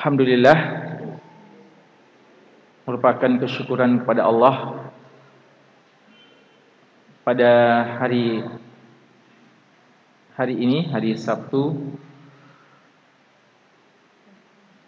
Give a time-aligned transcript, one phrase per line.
[0.00, 0.56] Alhamdulillah
[2.88, 4.88] merupakan kesyukuran kepada Allah
[7.20, 7.52] pada
[8.00, 8.40] hari
[10.40, 11.76] hari ini hari Sabtu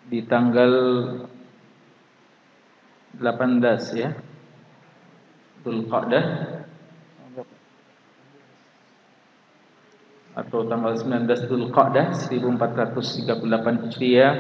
[0.09, 0.73] di tanggal
[3.21, 4.17] 18 ya
[5.61, 6.25] Dzulqa'dah
[10.41, 13.29] atau tanggal 19 Dzulqa'dah 1438
[13.93, 14.37] Hijriah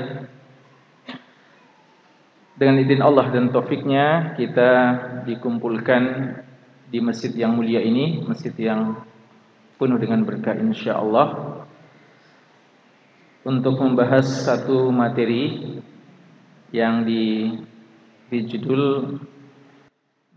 [2.63, 4.71] dengan izin Allah dan taufiknya kita
[5.27, 6.31] dikumpulkan
[6.95, 9.03] di masjid yang mulia ini, masjid yang
[9.83, 11.59] penuh dengan berkah insya-Allah
[13.43, 15.75] untuk membahas satu materi
[16.71, 17.51] yang di
[18.31, 19.19] dijudul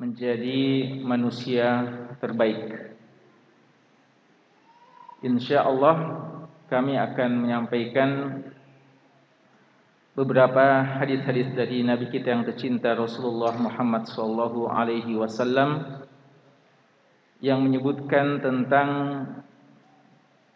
[0.02, 1.86] menjadi manusia
[2.18, 2.90] terbaik.
[5.22, 6.26] Insya-Allah
[6.73, 8.10] kami akan menyampaikan
[10.16, 16.00] beberapa hadis-hadis dari Nabi kita yang tercinta Rasulullah Muhammad sallallahu alaihi wasallam
[17.44, 18.89] yang menyebutkan tentang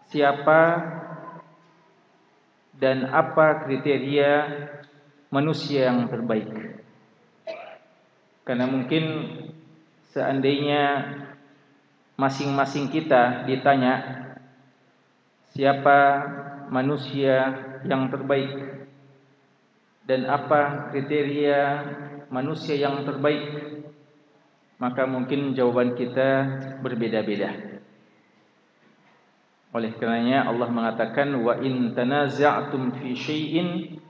[0.07, 0.79] siapa
[2.79, 4.31] dan apa kriteria
[5.27, 6.79] manusia yang terbaik.
[8.47, 9.03] Karena mungkin
[10.15, 10.83] seandainya
[12.15, 14.23] masing-masing kita ditanya
[15.51, 15.99] siapa
[16.71, 18.78] manusia yang terbaik
[20.09, 21.61] dan apa kriteria
[22.33, 23.77] manusia yang terbaik
[24.81, 26.49] maka mungkin jawaban kita
[26.81, 27.51] berbeda-beda.
[29.69, 34.01] Oleh karenanya Allah mengatakan wa in tanaza'tum fi syai'in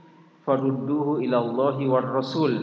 [0.48, 2.54] farudduhu ila Allahi war rasul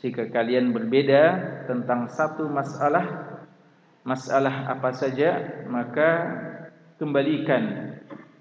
[0.00, 1.22] jika kalian berbeda
[1.68, 3.36] tentang satu masalah
[4.00, 6.40] masalah apa saja maka
[6.96, 7.92] kembalikan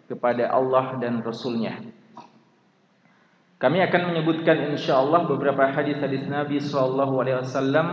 [0.07, 1.83] kepada Allah dan Rasulnya
[3.59, 7.87] kami akan menyebutkan insya-Allah beberapa hadis-hadis Nabi sallallahu alaihi wasallam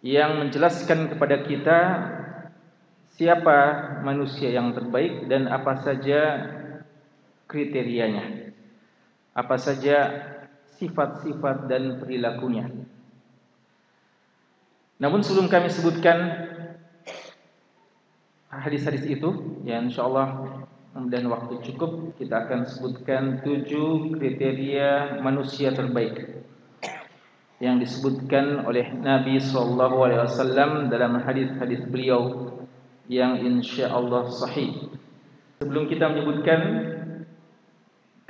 [0.00, 1.78] yang menjelaskan kepada kita
[3.12, 3.56] siapa
[4.00, 6.20] manusia yang terbaik dan apa saja
[7.44, 8.56] kriterianya.
[9.36, 9.96] Apa saja
[10.80, 12.72] sifat-sifat dan perilakunya.
[14.96, 16.48] Namun sebelum kami sebutkan
[18.48, 20.63] hadis-hadis itu, ya insya-Allah
[20.94, 26.46] dan waktu cukup kita akan sebutkan tujuh kriteria manusia terbaik
[27.58, 32.54] yang disebutkan oleh Nabi sallallahu alaihi wasallam dalam hadis-hadis beliau
[33.10, 34.86] yang insya-Allah sahih.
[35.58, 36.60] Sebelum kita menyebutkan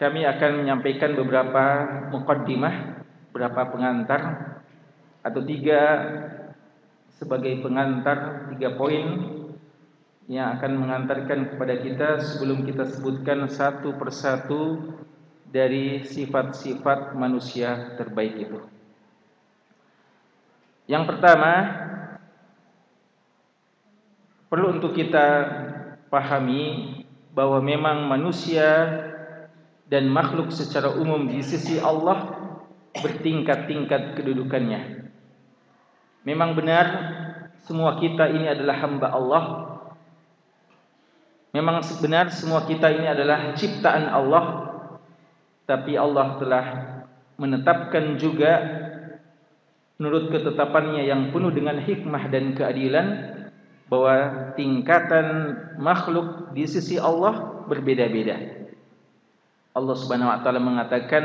[0.01, 1.65] kami akan menyampaikan beberapa
[2.17, 4.21] mukaddimah, beberapa pengantar
[5.21, 5.81] atau tiga
[7.21, 9.07] sebagai pengantar tiga poin
[10.25, 14.95] yang akan mengantarkan kepada kita sebelum kita sebutkan satu persatu
[15.53, 18.59] dari sifat-sifat manusia terbaik itu.
[20.89, 21.53] Yang pertama
[24.49, 25.27] perlu untuk kita
[26.09, 27.05] pahami
[27.37, 29.01] bahwa memang manusia
[29.89, 32.33] dan makhluk secara umum di sisi Allah
[32.97, 35.13] bertingkat-tingkat kedudukannya.
[36.25, 36.87] Memang benar
[37.69, 39.45] semua kita ini adalah hamba Allah
[41.55, 44.75] Memang sebenar semua kita ini adalah ciptaan Allah
[45.71, 46.67] Tapi Allah telah
[47.39, 48.53] menetapkan juga
[50.03, 53.07] Menurut ketetapannya yang penuh dengan hikmah dan keadilan
[53.87, 58.67] Bahwa tingkatan makhluk di sisi Allah berbeda-beda.
[59.77, 61.25] Allah subhanahu wa ta'ala mengatakan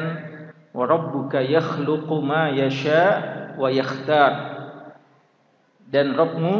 [0.69, 4.33] Wa rabbuka yakhluqu ma yasha wa yakhtar.
[5.89, 6.55] Dan Rabbmu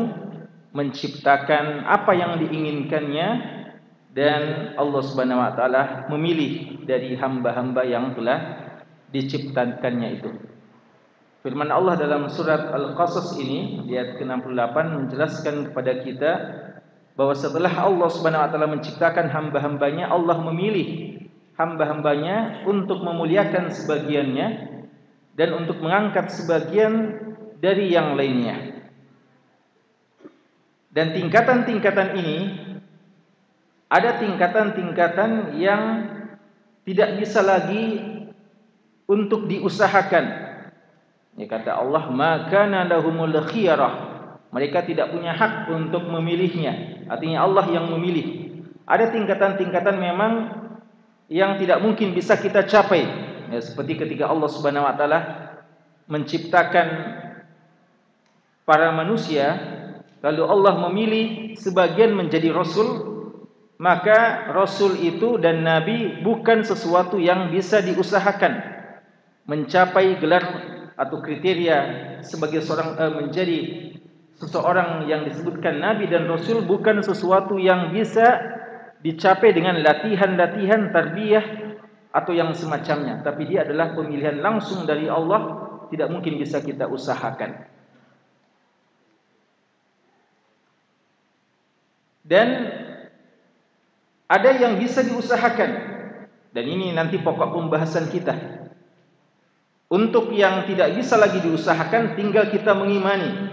[0.73, 3.58] menciptakan apa yang diinginkannya
[4.13, 8.39] dan Allah Subhanahu wa taala memilih dari hamba-hamba yang telah
[9.13, 10.29] diciptakannya itu.
[11.39, 16.31] Firman Allah dalam surat Al-Qasas ini ayat ke-68 menjelaskan kepada kita
[17.15, 21.19] bahwa setelah Allah Subhanahu wa taala menciptakan hamba-hambanya, Allah memilih
[21.55, 24.47] hamba-hambanya untuk memuliakan sebagiannya
[25.39, 27.19] dan untuk mengangkat sebagian
[27.59, 28.87] dari yang lainnya.
[30.89, 32.37] Dan tingkatan-tingkatan ini
[33.89, 35.81] ada tingkatan-tingkatan yang
[36.85, 37.97] tidak bisa lagi
[39.09, 40.25] untuk diusahakan.
[41.33, 44.09] Ya kata Allah, "Maka nalahumul khiyarah."
[44.49, 47.05] Mereka tidak punya hak untuk memilihnya.
[47.09, 48.49] Artinya Allah yang memilih.
[48.85, 50.33] Ada tingkatan-tingkatan memang
[51.29, 53.05] yang tidak mungkin bisa kita capai.
[53.49, 55.19] Ya, seperti ketika Allah Subhanahu wa taala
[56.09, 56.87] menciptakan
[58.65, 59.57] para manusia,
[60.25, 63.08] lalu Allah memilih sebagian menjadi rasul
[63.79, 68.59] maka rasul itu dan nabi bukan sesuatu yang bisa diusahakan
[69.47, 70.43] mencapai gelar
[70.99, 71.77] atau kriteria
[72.21, 73.89] sebagai seorang uh, menjadi
[74.35, 78.59] seseorang yang disebutkan nabi dan rasul bukan sesuatu yang bisa
[78.99, 81.45] dicapai dengan latihan-latihan tarbiyah
[82.09, 83.21] atau yang semacamnya.
[83.21, 87.65] Tapi dia adalah pemilihan langsung dari Allah tidak mungkin bisa kita usahakan.
[92.27, 92.47] Dan
[94.29, 95.97] ada yang bisa diusahakan.
[96.53, 98.37] Dan ini nanti pokok pembahasan kita.
[99.89, 103.49] Untuk yang tidak bisa lagi diusahakan tinggal kita mengimani.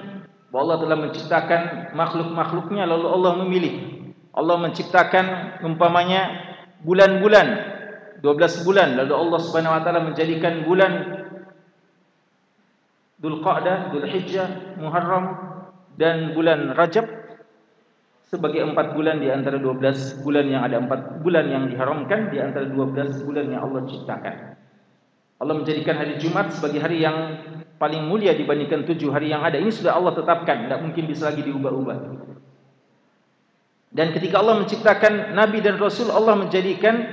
[0.53, 1.61] Bahwa Allah telah menciptakan
[1.97, 3.75] makhluk-makhluknya lalu Allah memilih.
[4.37, 5.27] Allah menciptakan
[5.65, 6.29] umpamanya
[6.85, 7.77] bulan-bulan
[8.21, 9.01] 12 bulan.
[9.01, 10.93] Lalu Allah Subhanahu wa taala menjadikan bulan
[13.17, 15.25] Dzulqa'dah, Dzulhijjah, Muharram
[15.97, 17.09] dan bulan Rajab
[18.27, 22.43] sebagai empat bulan di antara dua belas bulan yang ada empat bulan yang diharamkan di
[22.43, 24.59] antara dua belas bulan yang Allah ciptakan.
[25.37, 27.39] Allah menjadikan hari Jumat sebagai hari yang
[27.77, 29.61] paling mulia dibandingkan tujuh hari yang ada.
[29.61, 31.99] Ini sudah Allah tetapkan, tidak mungkin bisa lagi diubah-ubah.
[33.93, 37.05] Dan ketika Allah menciptakan Nabi dan Rasul, Allah menjadikan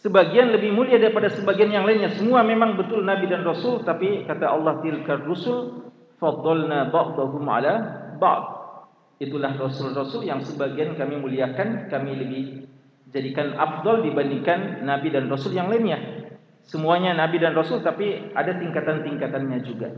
[0.00, 2.14] sebagian lebih mulia daripada sebagian yang lainnya.
[2.14, 5.90] Semua memang betul Nabi dan Rasul, tapi kata Allah tilkar Rusul,
[6.22, 7.74] faddalna ba'dahum ala
[8.16, 8.59] ba'd
[9.20, 12.44] itulah rasul-rasul yang sebagian kami muliakan, kami lebih
[13.12, 16.00] jadikan afdal dibandingkan nabi dan rasul yang lainnya.
[16.64, 19.88] Semuanya nabi dan rasul tapi ada tingkatan-tingkatannya juga.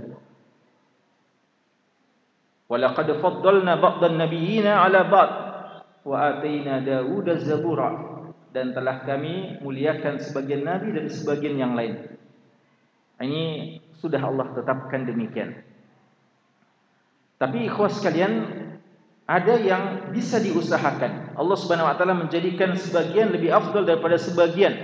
[2.66, 5.30] Walaqad faddalna ba'dhan nabiyyina 'ala ba'd
[6.02, 8.12] wa atayna Dawuda zabura
[8.50, 12.16] dan telah kami muliakan sebagian nabi dan sebagian yang lain.
[13.22, 15.62] Ini sudah Allah tetapkan demikian.
[17.38, 18.61] Tapi ikhwas sekalian,
[19.26, 21.38] ada yang bisa diusahakan.
[21.38, 24.74] Allah Subhanahu wa taala menjadikan sebagian lebih afdal daripada sebagian.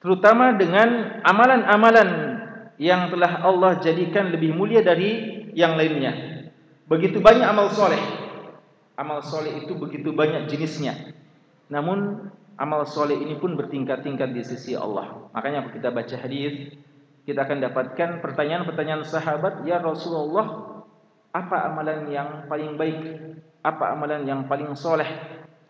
[0.00, 2.10] Terutama dengan amalan-amalan
[2.80, 6.42] yang telah Allah jadikan lebih mulia dari yang lainnya.
[6.88, 8.00] Begitu banyak amal soleh.
[8.96, 11.14] Amal soleh itu begitu banyak jenisnya.
[11.68, 15.30] Namun amal soleh ini pun bertingkat-tingkat di sisi Allah.
[15.36, 16.72] Makanya kita baca hadis,
[17.28, 20.69] kita akan dapatkan pertanyaan-pertanyaan sahabat, ya Rasulullah,
[21.30, 22.98] apa amalan yang paling baik,
[23.62, 25.06] apa amalan yang paling soleh,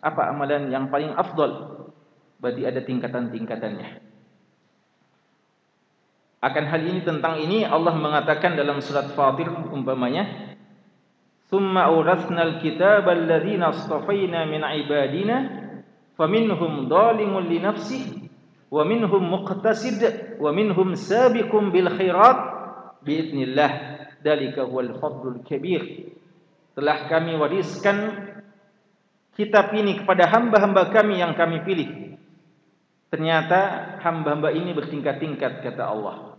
[0.01, 1.85] apa amalan yang paling afdal.
[2.41, 3.89] Berarti ada tingkatan-tingkatannya.
[6.41, 10.57] Akan hal ini tentang ini Allah mengatakan dalam surat Fatir umpamanya,
[11.53, 15.37] "Tsumma awrathna al-kitaba alladhina astafayna min ibadina,
[16.17, 18.33] faminhum dhalimun li nafsihi
[18.73, 20.01] wa muqtasid
[20.41, 21.69] wa minhum sabiqun
[24.23, 25.83] bil khairat bi idznillah." dalika huwal fadlul kabir.
[26.77, 27.97] Telah kami wariskan
[29.35, 32.15] kitab ini kepada hamba-hamba kami yang kami pilih.
[33.11, 33.61] Ternyata
[34.07, 36.39] hamba-hamba ini bertingkat-tingkat kata Allah.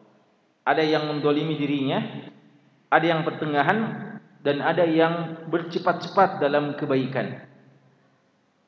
[0.63, 1.99] Ada yang mendolimi dirinya
[2.91, 3.79] ada yang pertengahan
[4.43, 7.47] dan ada yang bercepat-cepat dalam kebaikan.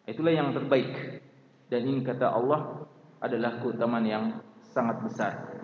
[0.08, 1.20] Itulah yang terbaik.
[1.68, 2.88] Dan ini kata Allah
[3.20, 4.26] adalah keutamaan yang
[4.72, 5.63] sangat besar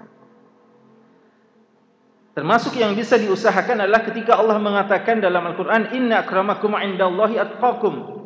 [2.37, 8.21] Termasuk yang bisa diusahakan adalah ketika Allah mengatakan dalam Al-Quran Inna akramakum indallahi atqakum.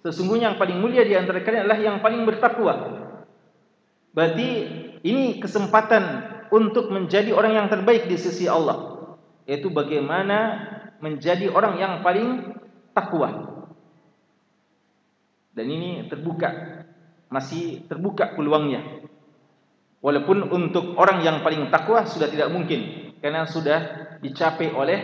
[0.00, 2.74] Sesungguhnya yang paling mulia di antara kalian adalah yang paling bertakwa.
[4.16, 4.48] Berarti
[5.04, 8.94] ini kesempatan untuk menjadi orang yang terbaik di sisi Allah
[9.44, 10.64] Yaitu bagaimana
[11.04, 12.56] menjadi orang yang paling
[12.96, 13.52] takwa.
[15.52, 16.80] Dan ini terbuka
[17.28, 19.04] Masih terbuka peluangnya.
[20.00, 23.80] Walaupun untuk orang yang paling takwa sudah tidak mungkin karena sudah
[24.20, 24.98] dicapai oleh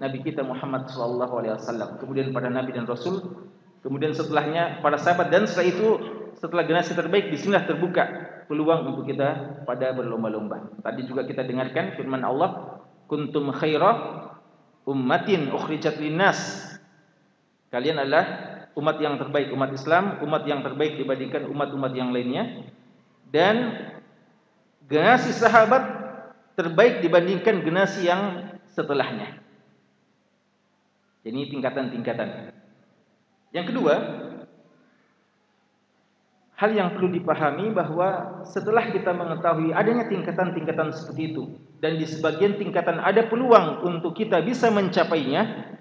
[0.00, 2.00] Nabi kita Muhammad sallallahu alaihi wasallam.
[2.00, 3.20] Kemudian para nabi dan rasul
[3.84, 5.88] kemudian setelahnya para sahabat dan setelah itu
[6.40, 8.04] setelah generasi terbaik di sinilah terbuka
[8.48, 10.72] peluang untuk kita pada berlomba-lomba.
[10.80, 12.80] Tadi juga kita dengarkan firman Allah
[13.12, 14.24] kuntum khaira
[14.88, 16.72] ummatin ukhrijat linnas.
[17.68, 18.24] Kalian adalah
[18.72, 22.72] umat yang terbaik umat Islam umat yang terbaik dibandingkan umat-umat yang lainnya.
[23.28, 23.84] Dan
[24.88, 26.05] generasi sahabat
[26.56, 28.22] terbaik dibandingkan generasi yang
[28.72, 29.44] setelahnya.
[31.22, 32.54] Ini tingkatan-tingkatan.
[33.52, 33.94] Yang kedua,
[36.56, 41.44] hal yang perlu dipahami bahwa setelah kita mengetahui adanya tingkatan-tingkatan seperti itu
[41.84, 45.76] dan di sebagian tingkatan ada peluang untuk kita bisa mencapainya,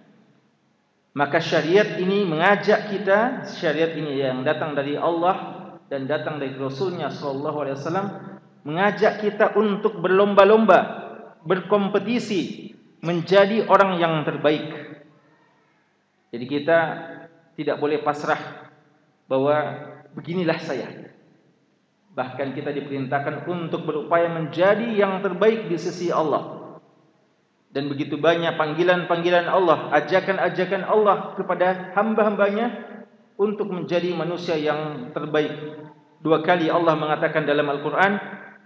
[1.15, 7.07] maka syariat ini mengajak kita, syariat ini yang datang dari Allah dan datang dari Rasulnya
[7.07, 8.07] Sallallahu Alaihi Wasallam
[8.65, 10.79] mengajak kita untuk berlomba-lomba,
[11.45, 12.73] berkompetisi
[13.05, 14.65] menjadi orang yang terbaik.
[16.33, 16.79] Jadi kita
[17.55, 18.73] tidak boleh pasrah
[19.29, 19.55] bahwa
[20.17, 20.89] beginilah saya.
[22.17, 26.79] Bahkan kita diperintahkan untuk berupaya menjadi yang terbaik di sisi Allah.
[27.75, 32.71] Dan begitu banyak panggilan-panggilan Allah, ajakan-ajakan Allah kepada hamba-hambanya
[33.35, 35.51] untuk menjadi manusia yang terbaik.
[36.23, 38.15] Dua kali Allah mengatakan dalam Al-Quran,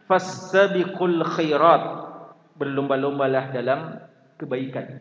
[0.09, 1.83] Fastabiqul khairat.
[2.57, 4.01] Berlomba-lombalah dalam
[4.41, 4.99] kebaikan.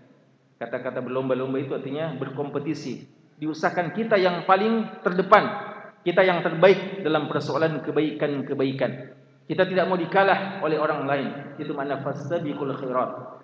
[0.60, 3.08] Kata-kata berlomba-lomba itu artinya berkompetisi.
[3.40, 5.66] Diusahakan kita yang paling terdepan.
[6.04, 9.16] Kita yang terbaik dalam persoalan kebaikan-kebaikan.
[9.48, 11.28] Kita tidak mau dikalah oleh orang lain.
[11.56, 13.40] Itu makna fastabiqul khairat.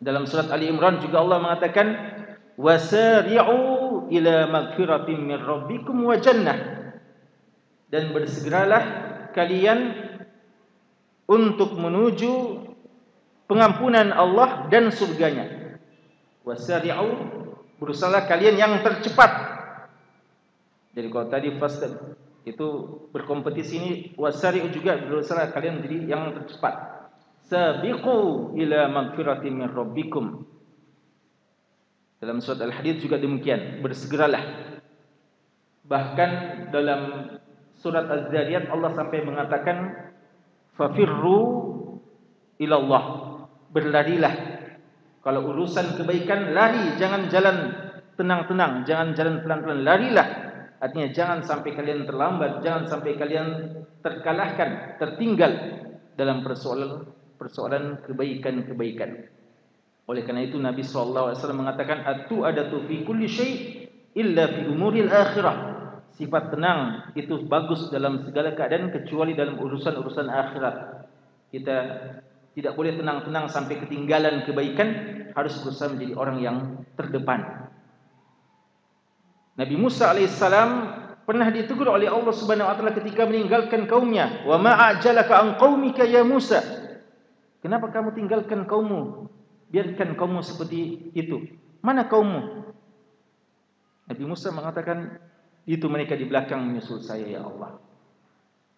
[0.00, 1.86] Dalam surat Ali Imran juga Allah mengatakan
[2.56, 6.58] wasari'u ila magfiratin min rabbikum wa jannah
[7.92, 8.82] dan bersegeralah
[9.32, 9.92] kalian
[11.26, 12.62] untuk menuju
[13.50, 15.78] pengampunan Allah dan surganya.
[16.46, 17.10] Wasari'u
[17.82, 19.30] berusaha kalian yang tercepat.
[20.94, 21.82] Jadi kalau tadi fast
[22.46, 22.68] itu
[23.10, 26.96] berkompetisi ini wasari'u juga berusaha kalian jadi yang tercepat.
[27.46, 30.46] Sabiqu ila magfiratin min rabbikum.
[32.16, 34.42] Dalam surat al-hadid juga demikian bersegeralah.
[35.86, 36.30] Bahkan
[36.74, 37.30] dalam
[37.78, 39.94] surat az-zariyat Allah sampai mengatakan
[40.76, 41.40] fafirru
[42.60, 43.04] ila Allah
[43.72, 44.34] berlarilah.
[45.24, 46.94] Kalau urusan kebaikan lari.
[47.00, 47.56] Jangan jalan
[48.14, 48.86] tenang-tenang.
[48.86, 49.80] Jangan jalan pelan-pelan.
[49.82, 50.28] Larilah.
[50.78, 52.62] Artinya jangan sampai kalian terlambat.
[52.62, 53.48] Jangan sampai kalian
[54.04, 55.52] terkalahkan tertinggal
[56.14, 59.28] dalam persoalan persoalan kebaikan-kebaikan.
[60.06, 63.52] Oleh karena itu Nabi sallallahu alaihi wasallam mengatakan atu adatu fi kulli syai
[64.14, 65.75] illa fi umuril akhirah.
[66.16, 70.76] Sifat tenang itu bagus dalam segala keadaan kecuali dalam urusan-urusan akhirat.
[71.52, 71.76] Kita
[72.56, 74.88] tidak boleh tenang-tenang sampai ketinggalan kebaikan,
[75.36, 76.56] harus berusaha menjadi orang yang
[76.96, 77.68] terdepan.
[79.60, 80.70] Nabi Musa alaihissalam
[81.28, 86.08] pernah ditegur oleh Allah Subhanahu wa taala ketika meninggalkan kaumnya, "Wa ma ajalaka an qaumika
[86.08, 86.64] ya Musa?"
[87.60, 89.28] Kenapa kamu tinggalkan kaummu?
[89.68, 91.50] Biarkan kaummu seperti itu.
[91.82, 92.72] Mana kaummu?
[94.06, 95.18] Nabi Musa mengatakan,
[95.66, 97.82] itu mereka di belakang menyusul saya ya Allah.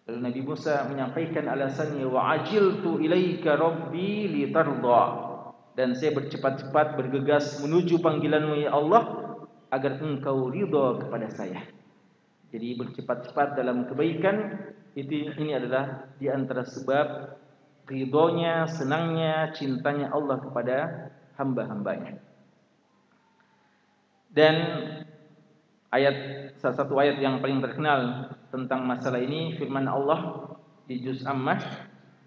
[0.09, 5.29] Lalu Nabi Musa menyampaikan alasannya, wa ajiltu ilaika rabbi litarda.
[5.77, 9.37] Dan saya bercepat-cepat bergegas menuju panggilanmu ya Allah
[9.69, 11.61] agar engkau ridha kepada saya.
[12.49, 14.57] Jadi bercepat-cepat dalam kebaikan
[14.97, 17.37] itu ini adalah di antara sebab
[17.85, 20.77] ridhonya, senangnya, cintanya Allah kepada
[21.37, 22.17] hamba-hambanya.
[24.33, 24.55] Dan
[25.89, 26.15] ayat
[26.61, 30.53] salah satu ayat yang paling terkenal tentang masalah ini firman Allah
[30.85, 31.61] di juz Ammah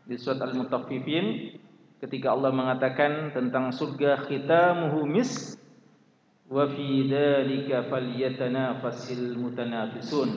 [0.07, 1.59] di surat Al-Mutaffifin
[2.03, 5.55] ketika Allah mengatakan tentang surga khitamuhu mis
[6.51, 10.31] wa fi dzalika falyatanafasil mutanafisun.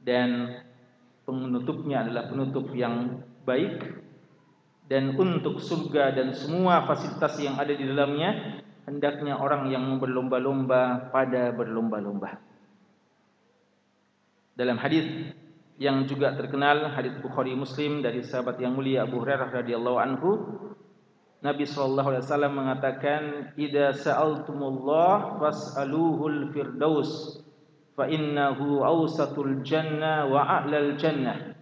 [0.00, 0.56] Dan
[1.28, 4.00] penutupnya adalah penutup yang baik.
[4.90, 8.59] Dan untuk surga dan semua fasilitas yang ada di dalamnya
[8.90, 12.42] hendaknya orang yang berlomba-lomba pada berlomba-lomba.
[14.58, 15.30] Dalam hadis
[15.78, 20.30] yang juga terkenal hadis Bukhari Muslim dari sahabat yang mulia Abu Hurairah radhiyallahu anhu
[21.40, 23.22] Nabi sallallahu alaihi wasallam mengatakan
[23.56, 27.40] idza sa'altumullah fas'aluhul firdaus
[27.96, 31.56] fa innahu awsatul jannah wa a'lal jannah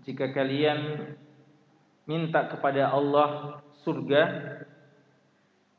[0.00, 1.12] jika kalian
[2.08, 4.22] minta kepada Allah surga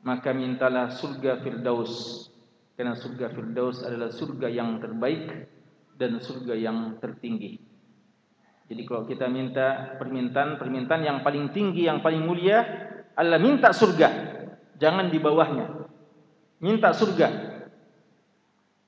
[0.02, 2.26] maka mintalah surga firdaus.
[2.74, 5.46] Karena surga firdaus adalah surga yang terbaik
[5.94, 7.62] dan surga yang tertinggi.
[8.66, 12.64] Jadi kalau kita minta permintaan permintaan yang paling tinggi yang paling mulia
[13.14, 14.08] adalah minta surga.
[14.80, 15.86] Jangan di bawahnya.
[16.58, 17.52] Minta surga.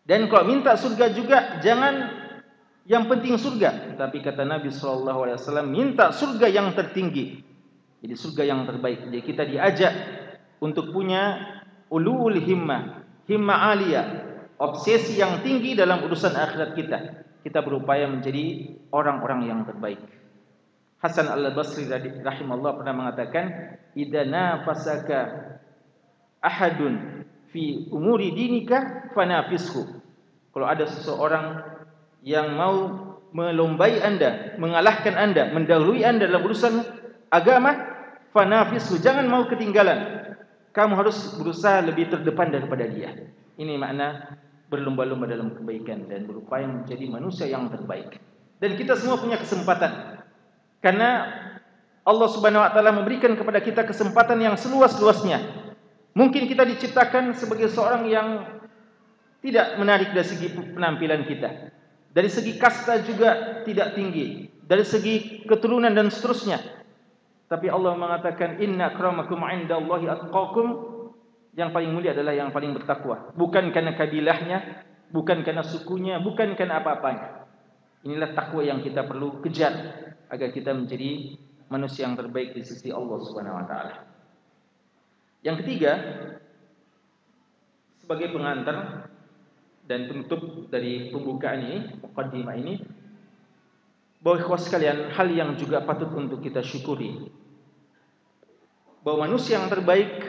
[0.04, 2.24] Dan kalau minta surga juga jangan
[2.84, 7.40] yang penting surga, tapi kata Nabi sallallahu alaihi wasallam minta surga yang tertinggi.
[8.04, 9.08] Jadi surga yang terbaik.
[9.08, 9.92] Jadi kita diajak
[10.58, 11.40] untuk punya
[11.90, 14.02] ulul himmah, himmah alia,
[14.58, 16.98] obsesi yang tinggi dalam urusan akhirat kita.
[17.44, 20.00] Kita berupaya menjadi orang-orang yang terbaik.
[21.04, 21.84] Hasan Al-Basri
[22.24, 25.18] rahimahullah pernah mengatakan, "Idza nafasaka
[26.40, 29.84] ahadun fi umuri dinika fanafishu."
[30.56, 31.60] Kalau ada seseorang
[32.24, 36.80] yang mau melombai anda, mengalahkan anda, mendahului anda dalam urusan
[37.28, 37.74] agama,
[38.30, 40.32] fanafisu, jangan mau ketinggalan.
[40.74, 43.14] Kamu harus berusaha lebih terdepan daripada dia.
[43.54, 44.34] Ini makna
[44.66, 48.18] berlomba-lomba dalam kebaikan dan berupaya menjadi manusia yang terbaik.
[48.58, 50.18] Dan kita semua punya kesempatan.
[50.82, 51.30] Karena
[52.02, 55.70] Allah Subhanahu wa taala memberikan kepada kita kesempatan yang seluas-luasnya.
[56.18, 58.28] Mungkin kita diciptakan sebagai seorang yang
[59.46, 61.70] tidak menarik dari segi penampilan kita.
[62.10, 64.50] Dari segi kasta juga tidak tinggi.
[64.66, 66.83] Dari segi keturunan dan seterusnya.
[67.44, 70.66] Tapi Allah mengatakan inna akramakum 'indallahi atqakum
[71.54, 73.30] yang paling mulia adalah yang paling bertakwa.
[73.36, 74.58] Bukan karena kabilahnya,
[75.14, 77.46] bukan karena sukunya, bukan karena apa-apanya.
[78.04, 79.72] Inilah takwa yang kita perlu kejar
[80.28, 81.38] agar kita menjadi
[81.70, 83.94] manusia yang terbaik di sisi Allah Subhanahu wa taala.
[85.44, 85.92] Yang ketiga,
[88.00, 89.08] sebagai pengantar
[89.84, 92.74] dan penutup dari pembukaan ini, mukaddimah ini,
[94.24, 97.28] bahwa ikhwas sekalian, hal yang juga patut untuk kita syukuri.
[99.04, 100.24] Bahwa manusia yang terbaik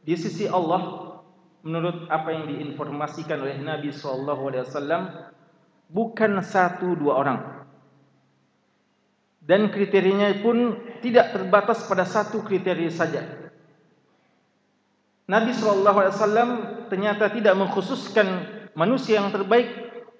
[0.00, 1.12] di sisi Allah
[1.60, 5.28] menurut apa yang diinformasikan oleh Nabi SAW
[5.92, 7.38] bukan satu dua orang.
[9.44, 13.28] Dan kriterianya pun tidak terbatas pada satu kriteria saja.
[15.28, 18.26] Nabi SAW ternyata tidak mengkhususkan
[18.72, 19.68] manusia yang terbaik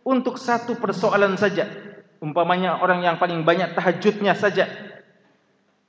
[0.05, 1.92] untuk satu persoalan saja.
[2.23, 4.71] Umpamanya orang yang paling banyak tahajudnya saja.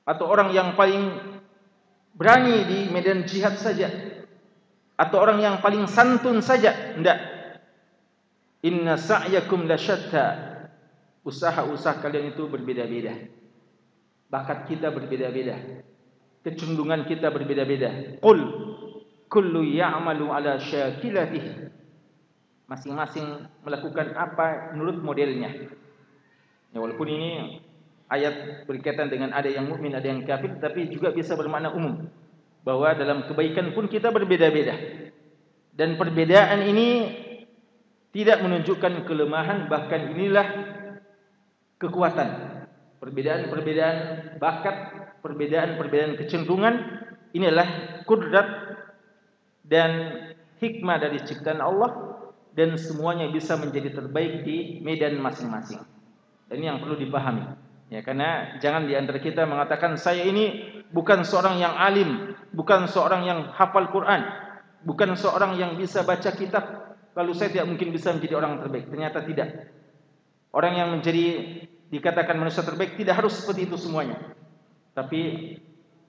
[0.02, 1.14] Atau orang yang paling
[2.18, 3.94] berani di medan jihad saja.
[4.98, 6.98] Atau orang yang paling santun saja.
[6.98, 7.20] Tidak.
[8.66, 10.26] Inna sa'yakum la syatta.
[11.22, 13.14] Usaha-usaha kalian itu berbeda-beda.
[14.34, 15.86] Bakat kita berbeda-beda.
[16.42, 18.20] Kecenderungan kita berbeda-beda.
[18.20, 18.42] Qul
[19.30, 21.74] kullu ya'malu ala syakilatihi
[22.70, 25.52] masing-masing melakukan apa menurut modelnya.
[26.74, 27.62] Ya, walaupun ini
[28.10, 32.10] ayat berkaitan dengan ada yang mukmin, ada yang kafir, tapi juga bisa bermakna umum
[32.66, 34.74] bahwa dalam kebaikan pun kita berbeda-beda.
[35.74, 36.90] Dan perbedaan ini
[38.14, 40.48] tidak menunjukkan kelemahan, bahkan inilah
[41.78, 42.30] kekuatan.
[43.02, 43.98] Perbedaan-perbedaan
[44.40, 44.76] bakat,
[45.22, 46.76] perbedaan-perbedaan kecenderungan
[47.36, 47.68] inilah
[48.08, 48.48] kudrat
[49.66, 49.92] dan
[50.62, 52.22] hikmah dari ciptaan Allah
[52.54, 55.93] dan semuanya bisa menjadi terbaik di medan masing-masing.
[56.54, 57.44] Ini yang perlu dipahami.
[57.90, 63.26] Ya, karena jangan di antara kita mengatakan saya ini bukan seorang yang alim, bukan seorang
[63.26, 64.26] yang hafal Quran,
[64.82, 68.90] bukan seorang yang bisa baca kitab, lalu saya tidak mungkin bisa menjadi orang terbaik.
[68.90, 69.50] Ternyata tidak.
[70.54, 71.26] Orang yang menjadi
[71.94, 74.18] dikatakan manusia terbaik tidak harus seperti itu semuanya.
[74.94, 75.54] Tapi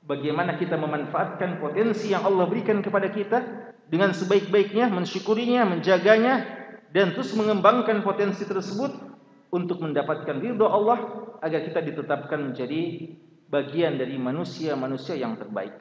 [0.04, 3.44] bagaimana kita memanfaatkan potensi yang Allah berikan kepada kita
[3.88, 9.13] dengan sebaik-baiknya, mensyukurinya, menjaganya dan terus mengembangkan potensi tersebut
[9.52, 13.12] untuk mendapatkan ridho Allah agar kita ditetapkan menjadi
[13.52, 15.76] bagian dari manusia-manusia yang terbaik.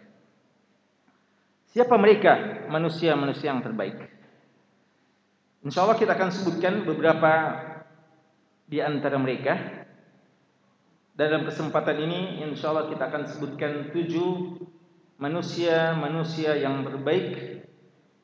[1.74, 3.98] Siapa mereka manusia-manusia yang terbaik?
[5.64, 7.32] Insya Allah kita akan sebutkan beberapa
[8.68, 9.82] di antara mereka.
[11.14, 14.60] Dalam kesempatan ini, insya Allah kita akan sebutkan tujuh
[15.24, 17.64] manusia-manusia yang terbaik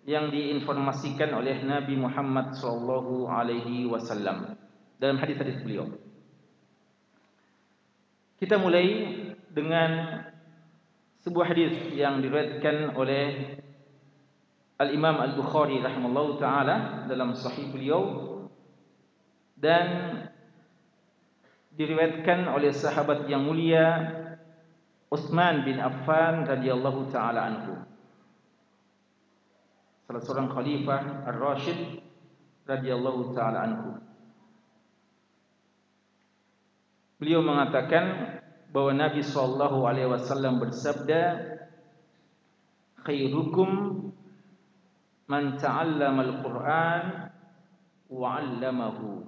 [0.04, 4.59] yang diinformasikan oleh Nabi Muhammad sallallahu alaihi wasallam
[5.00, 5.88] dalam hadis-hadis beliau.
[8.40, 8.88] Kita mulai
[9.52, 10.22] dengan
[11.24, 13.58] sebuah hadis yang diriwayatkan oleh
[14.80, 18.48] Al-Imam Al-Bukhari rahimallahu taala dalam sahih beliau
[19.60, 20.16] dan
[21.76, 24.16] diriwayatkan oleh sahabat yang mulia
[25.12, 27.90] Utsman bin Affan radhiyallahu taala anhu
[30.10, 32.02] salah seorang khalifah Ar-Rashid
[32.66, 34.02] radhiyallahu taala anhu.
[37.20, 38.40] Beliau mengatakan
[38.72, 41.24] bahwa Nabi sallallahu alaihi wasallam bersabda
[43.04, 43.70] khairukum
[45.28, 47.04] man ta'allama al-Qur'an
[48.08, 49.28] wa 'allamahu.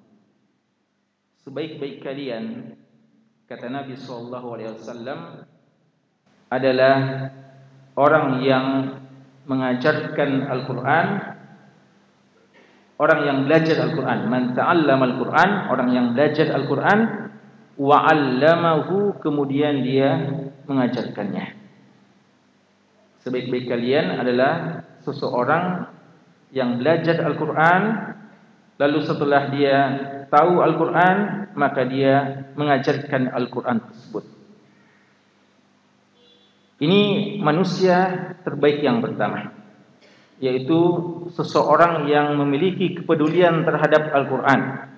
[1.43, 2.80] Sebaik-baik kalian
[3.51, 5.19] kata Nabi sallallahu alaihi wasallam
[6.47, 6.95] adalah
[7.99, 8.65] orang yang
[9.51, 11.08] mengajarkan Al-Quran
[13.01, 17.31] orang yang belajar Al-Quran man ta'allama Al-Quran orang yang belajar Al-Quran
[17.82, 20.10] wa'allamahu kemudian dia
[20.70, 21.58] mengajarkannya.
[23.26, 25.89] Sebaik-baik kalian adalah seseorang
[26.54, 27.82] yang belajar Al-Quran
[28.78, 29.78] lalu setelah dia
[30.30, 31.17] tahu Al-Quran
[31.58, 34.26] maka dia mengajarkan Al-Quran tersebut.
[36.82, 37.02] Ini
[37.41, 37.98] manusia
[38.41, 39.58] terbaik yang pertama
[40.41, 40.82] yaitu
[41.30, 44.90] seseorang yang memiliki kepedulian terhadap Al-Quran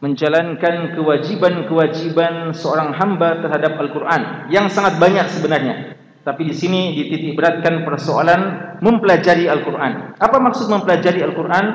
[0.00, 5.96] menjalankan kewajiban-kewajiban seorang hamba terhadap Al-Quran yang sangat banyak sebenarnya.
[6.20, 10.20] Tapi di sini dititik beratkan persoalan mempelajari Al-Quran.
[10.20, 11.66] Apa maksud mempelajari Al-Quran?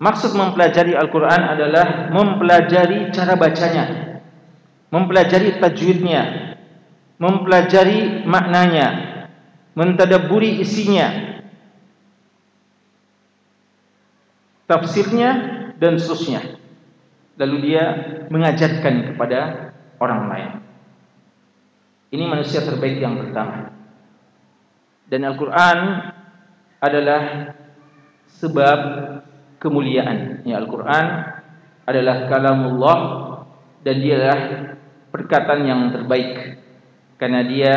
[0.00, 4.16] Maksud mempelajari Al-Quran adalah mempelajari cara bacanya
[4.90, 6.50] mempelajari tajwidnya
[7.20, 8.88] mempelajari maknanya,
[9.76, 11.36] mentadaburi isinya,
[14.64, 15.30] tafsirnya
[15.76, 16.59] dan seterusnya.
[17.40, 17.84] Lalu dia
[18.28, 20.50] mengajarkan kepada orang lain.
[22.12, 23.72] Ini manusia terbaik yang pertama.
[25.08, 25.78] Dan Al-Quran
[26.84, 27.54] adalah
[28.28, 28.80] sebab
[29.56, 30.44] kemuliaan.
[30.44, 31.06] Ya, Al-Quran
[31.88, 33.00] adalah kalamullah
[33.80, 34.40] dan dia adalah
[35.08, 36.60] perkataan yang terbaik.
[37.16, 37.74] Karena dia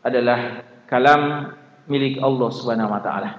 [0.00, 1.52] adalah kalam
[1.90, 3.30] milik Allah Subhanahu wa taala.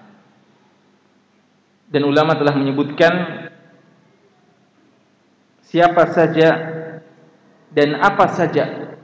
[1.88, 3.47] Dan ulama telah menyebutkan
[5.68, 6.50] siapa saja
[7.76, 8.96] dan apa saja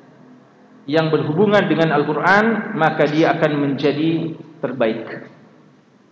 [0.87, 5.31] yang berhubungan dengan Al-Quran maka dia akan menjadi terbaik.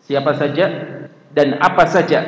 [0.04, 0.66] Siapa saja
[1.32, 2.20] dan apa saja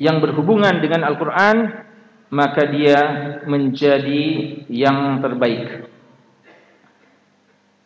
[0.00, 1.86] yang berhubungan dengan Al-Quran
[2.30, 2.98] maka dia
[3.46, 4.22] menjadi
[4.70, 5.86] yang terbaik.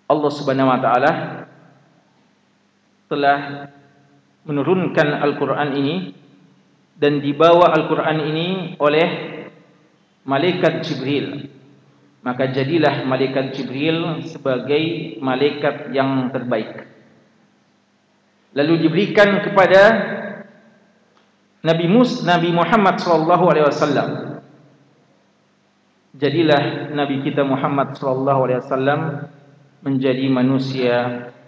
[0.04, 1.12] Allah subhanahu wa ta'ala
[3.08, 3.38] telah
[4.44, 5.96] menurunkan Al-Quran ini
[6.94, 9.08] dan dibawa Al-Quran ini oleh
[10.24, 11.50] malaikat Jibril.
[12.24, 16.88] Maka jadilah malaikat Jibril sebagai malaikat yang terbaik.
[18.56, 19.82] Lalu diberikan kepada
[21.60, 24.08] Nabi Mus Nabi Muhammad sallallahu alaihi wasallam.
[26.14, 29.00] Jadilah Nabi kita Muhammad sallallahu alaihi wasallam
[29.84, 30.96] menjadi manusia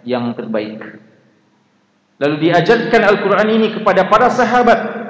[0.05, 1.01] yang terbaik.
[2.21, 5.06] Lalu diajarkan Al-Quran ini kepada para sahabat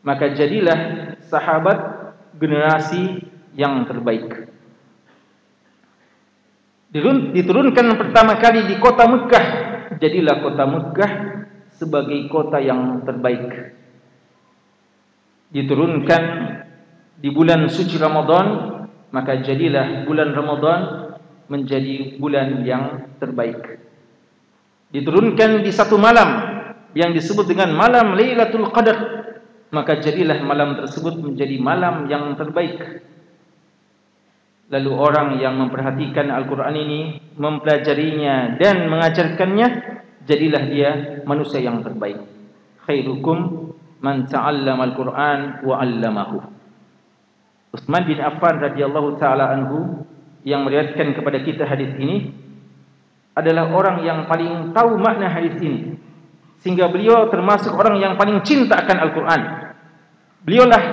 [0.00, 1.78] maka jadilah sahabat
[2.40, 3.20] generasi
[3.56, 4.48] yang terbaik.
[7.36, 9.46] Diturunkan pertama kali di kota Mekah,
[10.02, 11.12] jadilah kota Mekah
[11.70, 13.76] sebagai kota yang terbaik.
[15.54, 16.22] Diturunkan
[17.20, 18.46] di bulan suci Ramadan,
[19.14, 20.80] maka jadilah bulan Ramadan
[21.50, 23.82] menjadi bulan yang terbaik.
[24.90, 26.58] Diturunkan di satu malam
[26.94, 29.19] yang disebut dengan malam Lailatul Qadar
[29.70, 33.06] maka jadilah malam tersebut menjadi malam yang terbaik.
[34.70, 37.00] Lalu orang yang memperhatikan Al-Quran ini,
[37.34, 39.68] mempelajarinya dan mengajarkannya,
[40.26, 40.90] jadilah dia
[41.26, 42.22] manusia yang terbaik.
[42.86, 46.38] Khairukum man ta'allama Al-Quran wa 'allamahu.
[47.70, 50.02] Utsman bin Affan radhiyallahu taala anhu
[50.42, 52.34] yang meriwayatkan kepada kita hadis ini
[53.38, 55.94] adalah orang yang paling tahu makna hadis ini
[56.60, 59.40] sehingga beliau termasuk orang yang paling cinta akan Al-Quran.
[60.44, 60.84] Beliaulah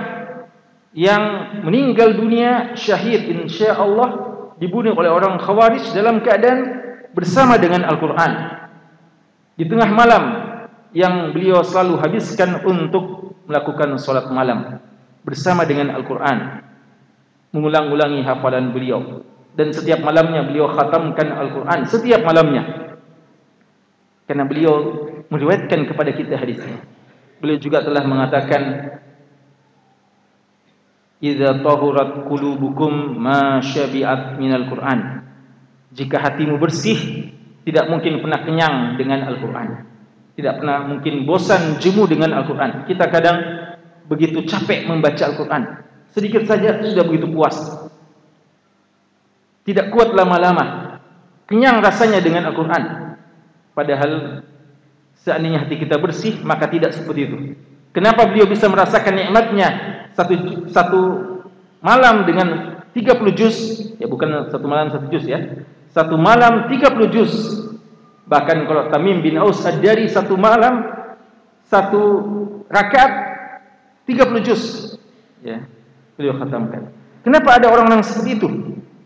[0.96, 1.24] yang
[1.68, 4.28] meninggal dunia syahid insya Allah
[4.58, 6.60] dibunuh oleh orang khawarij dalam keadaan
[7.12, 8.32] bersama dengan Al-Quran.
[9.58, 10.24] Di tengah malam
[10.96, 14.80] yang beliau selalu habiskan untuk melakukan solat malam
[15.28, 16.64] bersama dengan Al-Quran.
[17.52, 19.24] Mengulang-ulangi hafalan beliau.
[19.58, 21.80] Dan setiap malamnya beliau khatamkan Al-Quran.
[21.90, 22.94] Setiap malamnya.
[24.28, 26.80] Karena beliau meriwayatkan kepada kita hadis ini.
[27.38, 28.62] Beliau juga telah mengatakan
[31.18, 35.26] Idza tahurat qulubukum ma syabi'at minal Qur'an.
[35.90, 37.34] Jika hatimu bersih,
[37.66, 39.82] tidak mungkin pernah kenyang dengan Al-Qur'an.
[40.38, 42.86] Tidak pernah mungkin bosan jemu dengan Al-Qur'an.
[42.86, 43.38] Kita kadang
[44.06, 45.90] begitu capek membaca Al-Qur'an.
[46.14, 47.58] Sedikit saja sudah begitu puas.
[49.66, 50.96] Tidak kuat lama-lama.
[51.50, 53.18] Kenyang rasanya dengan Al-Qur'an.
[53.74, 54.46] Padahal
[55.28, 57.38] seandainya hati kita bersih maka tidak seperti itu.
[57.92, 59.68] Kenapa beliau bisa merasakan nikmatnya
[60.16, 60.34] satu
[60.72, 61.02] satu
[61.84, 63.58] malam dengan 30 juz?
[64.00, 65.68] Ya bukan satu malam satu juz ya.
[65.92, 67.34] Satu malam 30 juz.
[68.28, 70.88] Bahkan kalau Tamim bin Aus dari satu malam
[71.68, 72.02] satu
[72.72, 73.12] rakaat
[74.08, 74.96] 30 juz.
[75.44, 75.68] Ya
[76.16, 76.96] beliau khatamkan.
[77.28, 78.48] Kenapa ada orang-orang seperti itu?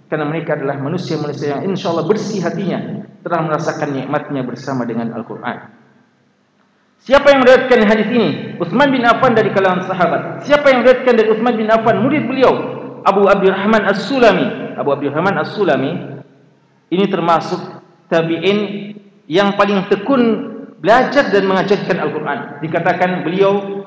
[0.06, 5.81] Karena mereka adalah manusia-manusia yang insyaallah bersih hatinya telah merasakan nikmatnya bersama dengan Al-Qur'an
[7.02, 8.30] Siapa yang meriwayatkan hadis ini?
[8.62, 10.46] Utsman bin Affan dari kalangan sahabat.
[10.46, 11.98] Siapa yang meriwayatkan dari Utsman bin Affan?
[12.06, 12.54] Murid beliau,
[13.02, 14.78] Abu Abdurrahman As-Sulami.
[14.78, 16.22] Abu Abdurrahman As-Sulami
[16.94, 17.58] ini termasuk
[18.06, 18.58] tabi'in
[19.26, 20.22] yang paling tekun
[20.78, 22.40] belajar dan mengajarkan Al-Quran.
[22.62, 23.82] Dikatakan beliau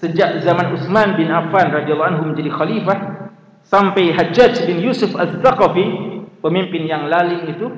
[0.00, 3.28] sejak zaman Utsman bin Affan radhiyallahu anhu menjadi khalifah
[3.60, 5.84] sampai Hajjaj bin Yusuf Az-Zaqafi,
[6.40, 7.68] pemimpin yang laling itu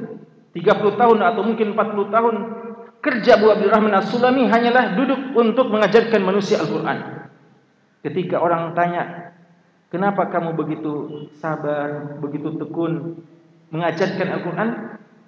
[0.54, 2.34] 30 tahun atau mungkin 40 tahun
[3.06, 7.30] kerja Abu Abdurrahman As-Sulami hanyalah duduk untuk mengajarkan manusia Al-Quran.
[8.02, 9.32] Ketika orang tanya,
[9.94, 10.92] kenapa kamu begitu
[11.38, 13.22] sabar, begitu tekun
[13.70, 14.68] mengajarkan Al-Quran?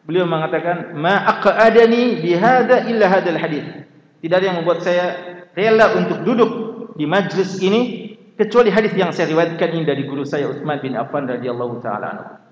[0.03, 3.87] Beliau mengatakan, ma aqadani bihada illa hadal hadith.
[4.19, 6.51] Tidak ada yang membuat saya rela untuk duduk
[6.99, 11.31] di majlis ini kecuali hadis yang saya riwayatkan ini dari guru saya Utsman bin Affan
[11.31, 12.43] radhiyallahu taala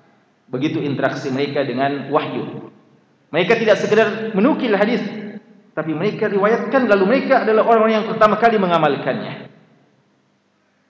[0.46, 2.70] Begitu interaksi mereka dengan wahyu.
[3.36, 5.04] Mereka tidak sekedar menukil hadis,
[5.76, 9.52] tapi mereka riwayatkan lalu mereka adalah orang-orang yang pertama kali mengamalkannya.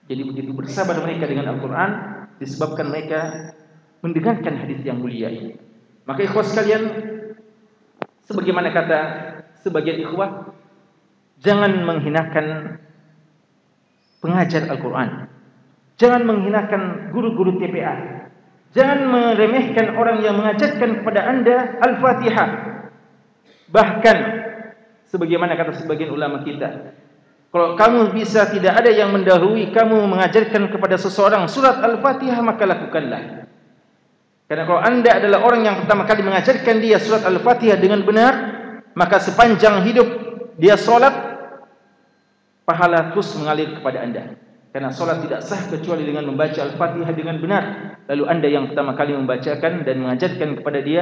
[0.07, 1.91] Jadi begitu bersabar mereka dengan Al-Quran
[2.39, 3.51] disebabkan mereka
[3.99, 5.59] mendengarkan hadis yang mulia ini.
[6.07, 6.87] Maka ikhwah sekalian,
[8.23, 8.99] sebagaimana kata
[9.67, 10.55] sebagian ikhwah,
[11.43, 12.79] jangan menghinakan
[14.23, 15.27] pengajar Al-Quran.
[15.99, 18.16] Jangan menghinakan guru-guru TPA.
[18.77, 22.49] Jangan meremehkan orang yang mengajarkan kepada anda Al-Fatihah.
[23.73, 24.17] Bahkan,
[25.09, 26.93] sebagaimana kata sebagian ulama kita,
[27.49, 33.49] kalau kamu bisa tidak ada yang mendahului kamu mengajarkan kepada seseorang surat Al-Fatihah, maka lakukanlah.
[34.45, 38.33] Karena kalau anda adalah orang yang pertama kali mengajarkan dia surat Al-Fatihah dengan benar,
[38.93, 40.07] maka sepanjang hidup
[40.53, 41.17] dia solat,
[42.61, 44.37] pahala terus mengalir kepada anda.
[44.75, 47.63] Karena solat tidak sah kecuali dengan membaca Al-Fatihah dengan benar.
[48.07, 51.01] Lalu anda yang pertama kali membacakan dan mengajarkan kepada dia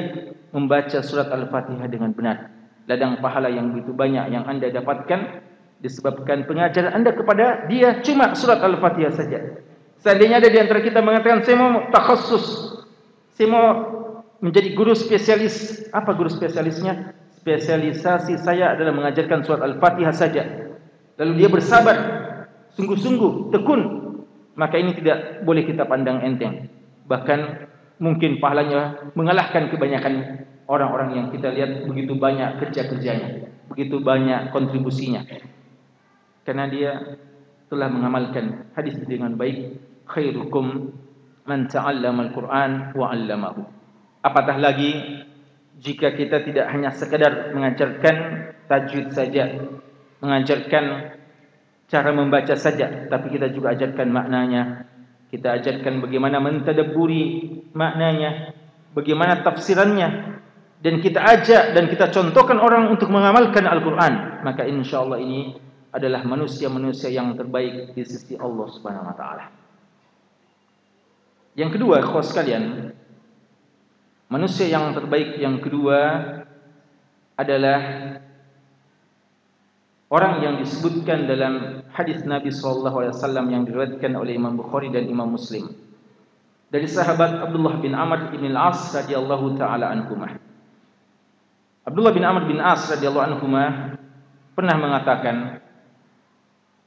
[0.55, 2.53] membaca surat Al-Fatihah dengan benar.
[2.85, 5.41] Ladang pahala yang begitu banyak yang anda dapatkan
[5.81, 9.39] disebabkan pengajaran anda kepada dia cuma surat Al-Fatihah saja.
[9.99, 12.77] Seandainya ada di antara kita mengatakan saya mau takhasus,
[13.33, 13.67] saya mau
[14.39, 15.87] menjadi guru spesialis.
[15.89, 17.17] Apa guru spesialisnya?
[17.41, 20.43] Spesialisasi saya adalah mengajarkan surat Al-Fatihah saja.
[21.17, 22.14] Lalu dia bersabar
[22.75, 23.81] sungguh-sungguh tekun.
[24.55, 26.71] Maka ini tidak boleh kita pandang enteng.
[27.11, 27.39] Bahkan
[27.99, 35.25] mungkin pahalanya mengalahkan kebanyakan orang-orang yang kita lihat begitu banyak kerja-kerjanya begitu banyak kontribusinya.
[36.45, 36.91] Karena dia
[37.67, 40.93] telah mengamalkan hadis dengan baik khairukum
[41.49, 43.65] man ta'allama al-Quran wa 'allamahu.
[44.21, 45.21] Apatah lagi
[45.81, 48.15] jika kita tidak hanya sekadar mengajarkan
[48.69, 49.59] tajwid saja
[50.23, 51.13] mengajarkan
[51.85, 54.87] cara membaca saja tapi kita juga ajarkan maknanya.
[55.29, 57.23] Kita ajarkan bagaimana mentadabburi
[57.75, 58.55] maknanya
[58.95, 60.37] bagaimana tafsirannya.
[60.75, 64.45] Dan kita ajak dan kita contohkan orang untuk mengamalkan Al-Qur'an.
[64.45, 65.57] Maka insyaallah ini
[65.89, 69.45] adalah manusia-manusia yang terbaik di sisi Allah Subhanahu wa taala.
[71.55, 72.91] Yang kedua khos kalian
[74.27, 75.99] manusia yang terbaik yang kedua
[77.39, 77.79] adalah
[80.09, 85.09] orang yang disebutkan dalam hadis Nabi sallallahu alaihi wasallam yang diriwayatkan oleh Imam Bukhari dan
[85.09, 85.73] Imam Muslim.
[86.69, 90.35] Dari sahabat Abdullah bin Amr bin Al-As radhiyallahu taala anhumah.
[91.85, 94.01] Abdullah bin Amr bin As radhiyallahu anhumah
[94.57, 95.61] pernah mengatakan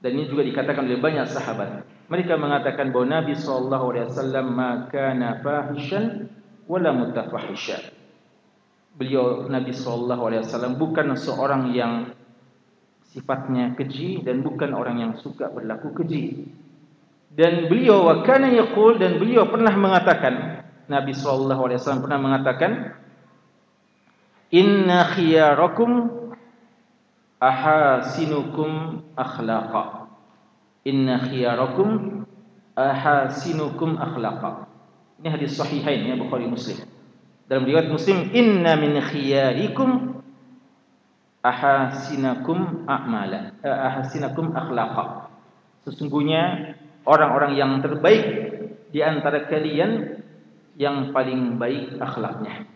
[0.03, 5.15] dan ini juga dikatakan oleh banyak sahabat mereka mengatakan bahawa Nabi sallallahu alaihi wasallam maka
[5.15, 6.33] nafahishan
[6.67, 7.95] wala mutafahisha
[8.99, 12.18] beliau Nabi sallallahu alaihi wasallam bukan seorang yang
[13.09, 16.49] sifatnya keji dan bukan orang yang suka berlaku keji.
[17.33, 22.73] Dan beliau wakana yaqul dan beliau pernah mengatakan Nabi sallallahu alaihi wasallam pernah mengatakan
[24.49, 26.09] Inna khiyarakum
[27.37, 30.09] ahasinukum akhlaqa.
[30.89, 32.25] Inna khiyarakum
[32.73, 34.65] ahasinukum akhlaqa.
[35.21, 36.81] Ini hadis sahihain ya Bukhari Muslim.
[37.45, 40.08] Dalam riwayat Muslim inna min khiyarikum
[41.49, 45.33] ahasinakum a'mala eh, ahasinakum akhlaqa.
[45.89, 46.75] Sesungguhnya
[47.09, 48.27] orang-orang yang terbaik
[48.93, 50.21] di antara kalian
[50.77, 52.69] yang paling baik akhlaknya.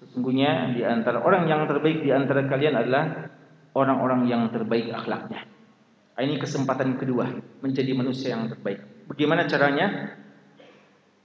[0.00, 3.28] Sesungguhnya di antara orang yang terbaik di antara kalian adalah
[3.76, 5.44] orang-orang yang terbaik akhlaknya.
[6.16, 7.28] Ini kesempatan kedua
[7.60, 8.80] menjadi manusia yang terbaik.
[9.04, 10.16] Bagaimana caranya?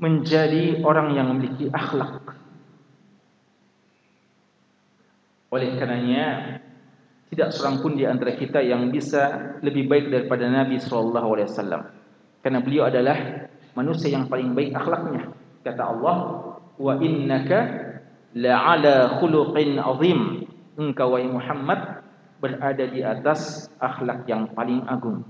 [0.02, 2.36] Menjadi orang yang memiliki akhlak.
[5.54, 6.58] Oleh karenanya
[7.32, 10.84] tidak seorang pun di antara kita yang bisa lebih baik daripada Nabi
[11.48, 11.88] wasallam.
[12.44, 15.32] Karena beliau adalah manusia yang paling baik akhlaknya.
[15.64, 16.18] Kata Allah,
[16.76, 17.60] "Wa innaka
[18.36, 20.44] la'ala khuluqin azim."
[20.76, 22.04] Engkau wahai Muhammad
[22.44, 25.24] berada di atas akhlak yang paling agung.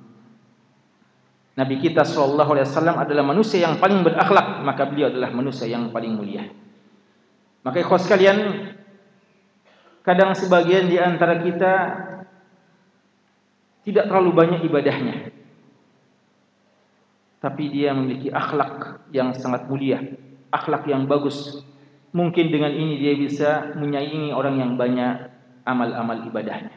[1.54, 6.50] Nabi kita wasallam adalah manusia yang paling berakhlak, maka beliau adalah manusia yang paling mulia.
[7.62, 8.38] Maka ikhwas sekalian,
[10.02, 11.74] kadang sebagian di antara kita
[13.82, 15.34] tidak terlalu banyak ibadahnya.
[17.42, 20.02] Tapi dia memiliki akhlak yang sangat mulia
[20.52, 21.64] akhlak yang bagus.
[22.12, 25.32] Mungkin dengan ini dia bisa menyaingi orang yang banyak
[25.64, 26.76] amal-amal ibadahnya.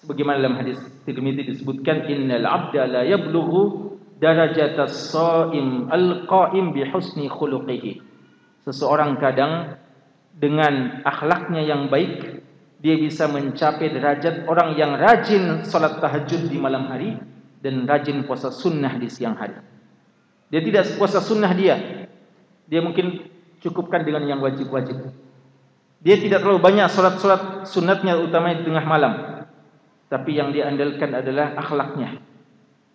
[0.00, 8.00] Sebagaimana dalam hadis Tirmizi disebutkan innal abda la yablughu darajatas shaim alqaim bi husni khuluqihi.
[8.64, 9.76] Seseorang kadang
[10.36, 12.44] dengan akhlaknya yang baik
[12.76, 17.16] dia bisa mencapai derajat orang yang rajin salat tahajud di malam hari
[17.64, 19.56] dan rajin puasa sunnah di siang hari.
[20.52, 22.06] Dia tidak puasa sunnah dia.
[22.68, 23.26] Dia mungkin
[23.64, 25.08] cukupkan dengan yang wajib-wajib.
[26.04, 29.12] Dia tidak terlalu banyak salat-salat sunatnya utamanya di tengah malam.
[30.06, 32.22] Tapi yang dia andalkan adalah akhlaknya.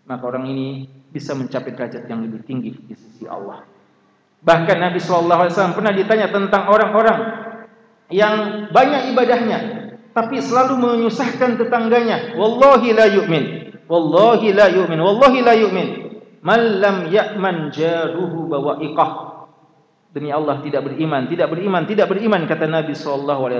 [0.01, 3.63] maka orang ini bisa mencapai derajat yang lebih tinggi di sisi Allah.
[4.41, 7.19] Bahkan Nabi wasallam pernah ditanya tentang orang-orang
[8.09, 9.59] yang banyak ibadahnya
[10.11, 12.35] tapi selalu menyusahkan tetangganya.
[12.35, 13.43] Wallahi la yu'min.
[13.87, 14.99] Wallahi la yu'min.
[14.99, 15.87] Wallahi la yu'min.
[16.41, 19.11] Man lam ya'man jaruhu bawa'iqah.
[20.11, 22.91] Demi Allah tidak beriman, tidak beriman, tidak beriman kata Nabi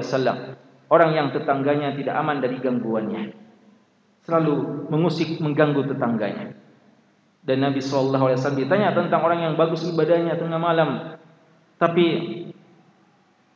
[0.04, 0.60] wasallam.
[0.91, 3.32] Orang yang tetangganya tidak aman dari gangguannya.
[4.28, 6.61] Selalu mengusik, mengganggu tetangganya.
[7.41, 11.17] Dan Nabi wasallam ditanya tentang orang yang bagus ibadahnya tengah malam
[11.82, 12.06] tapi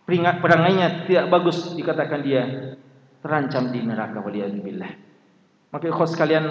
[0.09, 2.73] peringat perangainya tidak bagus dikatakan dia
[3.21, 4.91] terancam di neraka waliyadzubillah.
[5.69, 6.45] Maka ikhwas sekalian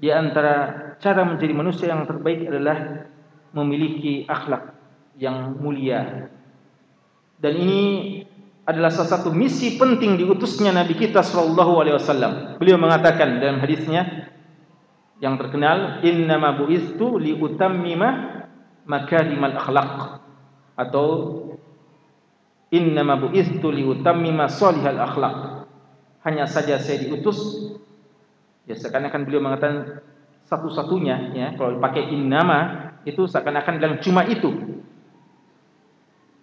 [0.00, 3.08] di antara cara menjadi manusia yang terbaik adalah
[3.52, 4.72] memiliki akhlak
[5.20, 6.32] yang mulia.
[7.36, 7.80] Dan ini
[8.64, 12.56] adalah salah satu misi penting diutusnya Nabi kita sallallahu alaihi wasallam.
[12.56, 14.28] Beliau mengatakan dalam hadisnya
[15.20, 18.42] yang terkenal innama bu'istu li utammima
[18.88, 19.92] makarimal akhlaq.
[20.74, 21.08] Atau
[22.72, 25.68] innama bu'istu li utammima salihal akhlaq.
[26.24, 27.38] Hanya saja saya diutus.
[28.64, 30.04] Ya seakan-akan beliau mengatakan
[30.48, 34.80] satu-satunya ya kalau pakai innama itu seakan-akan bilang cuma itu.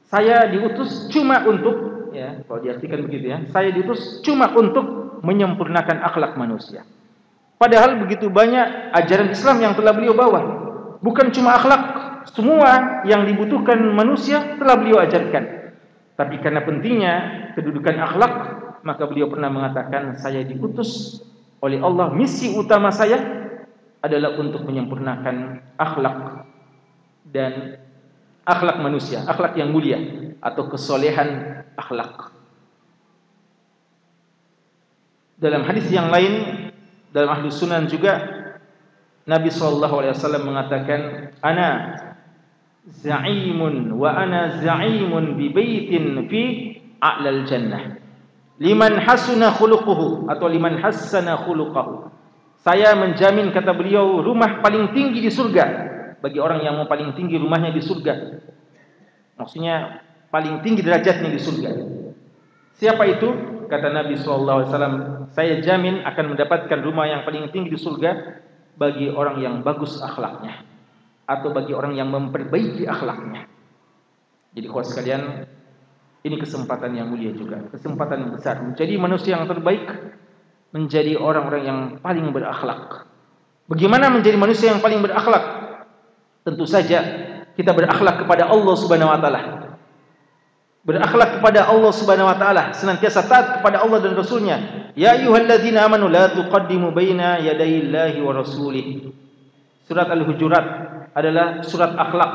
[0.07, 6.33] Saya diutus cuma untuk ya kalau diartikan begitu ya saya diutus cuma untuk menyempurnakan akhlak
[6.39, 6.87] manusia
[7.57, 10.41] Padahal begitu banyak ajaran Islam yang telah beliau bawa.
[11.01, 11.81] Bukan cuma akhlak,
[12.29, 15.73] semua yang dibutuhkan manusia telah beliau ajarkan.
[16.17, 17.13] Tapi karena pentingnya
[17.57, 18.33] kedudukan akhlak,
[18.85, 21.21] maka beliau pernah mengatakan, saya diutus
[21.61, 23.17] oleh Allah, misi utama saya
[24.01, 26.45] adalah untuk menyempurnakan akhlak
[27.25, 27.81] dan
[28.45, 29.97] akhlak manusia, akhlak yang mulia
[30.41, 32.33] atau kesolehan akhlak.
[35.37, 36.56] Dalam hadis yang lain
[37.11, 38.19] dalam ahli sunan juga
[39.27, 40.99] Nabi sallallahu alaihi wasallam mengatakan
[41.43, 41.99] ana
[42.87, 46.43] za'imun wa ana za'imun bi baitin fi
[47.03, 47.99] a'lal jannah.
[48.57, 52.09] Liman hasuna khuluquhu atau liman hassana khuluquhu.
[52.63, 55.65] Saya menjamin kata beliau rumah paling tinggi di surga
[56.23, 58.13] bagi orang yang mau paling tinggi rumahnya di surga.
[59.37, 60.01] Maksudnya
[60.33, 61.71] paling tinggi derajatnya di surga
[62.77, 68.41] siapa itu kata Nabi wasallam, saya jamin akan mendapatkan rumah yang paling tinggi di surga
[68.79, 70.63] bagi orang yang bagus akhlaknya
[71.27, 73.49] atau bagi orang yang memperbaiki akhlaknya.
[74.55, 75.21] Jadi kawan sekalian,
[76.23, 79.85] ini kesempatan yang mulia juga, kesempatan yang besar menjadi manusia yang terbaik,
[80.71, 83.05] menjadi orang-orang yang paling berakhlak.
[83.67, 85.43] Bagaimana menjadi manusia yang paling berakhlak?
[86.47, 87.03] Tentu saja
[87.59, 89.66] kita berakhlak kepada Allah Subhanahu wa taala
[90.87, 94.57] berakhlak kepada Allah Subhanahu wa taala, senantiasa taat kepada Allah dan Rasulnya.
[94.95, 99.11] Ya ayyuhalladzina amanu la tuqaddimu baina yadayillahi wa rasulih.
[99.83, 100.65] Surat Al-Hujurat
[101.11, 102.31] adalah surat akhlak.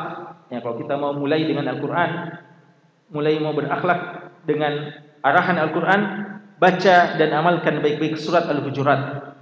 [0.53, 2.39] Ya, kalau kita mau mulai dengan Al-Qur'an,
[3.09, 6.01] mulai mau berakhlak dengan arahan Al-Qur'an,
[6.61, 9.33] baca dan amalkan baik-baik surat Al-Hujurat.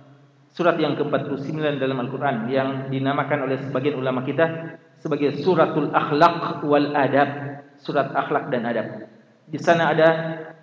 [0.54, 6.94] Surat yang ke-49 dalam Al-Qur'an yang dinamakan oleh sebagian ulama kita sebagai suratul akhlak wal
[6.94, 7.49] adab
[7.80, 9.08] surat akhlak dan adab.
[9.50, 10.08] Di sana ada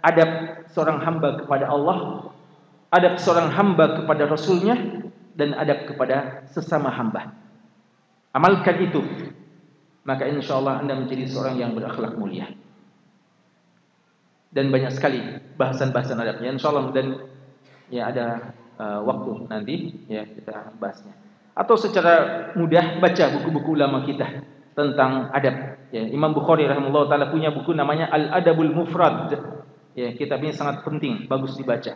[0.01, 2.30] adab seorang hamba kepada Allah,
[2.93, 4.75] adab seorang hamba kepada Rasulnya,
[5.38, 7.30] dan adab kepada sesama hamba.
[8.34, 9.01] Amalkan itu,
[10.01, 12.49] maka insya Allah anda menjadi seorang yang berakhlak mulia.
[14.49, 15.21] Dan banyak sekali
[15.60, 16.58] bahasan-bahasan adabnya.
[16.58, 17.08] Insya Allah dan
[17.93, 19.75] ya ada uh, waktu nanti
[20.10, 21.13] ya kita bahasnya.
[21.53, 24.41] Atau secara mudah baca buku-buku ulama kita
[24.73, 25.77] tentang adab.
[25.88, 29.32] Ya, Imam Bukhari rahimahullah taala punya buku namanya Al Adabul Mufrad.
[29.95, 31.95] Ya, kitab ini sangat penting, bagus dibaca.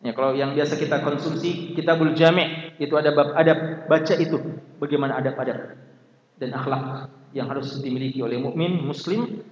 [0.00, 4.40] Ya, kalau yang biasa kita konsumsi Kitabul Jami' itu ada bab adab, baca itu
[4.80, 5.76] bagaimana adab-adab
[6.40, 9.44] dan akhlak yang harus dimiliki oleh mukmin muslim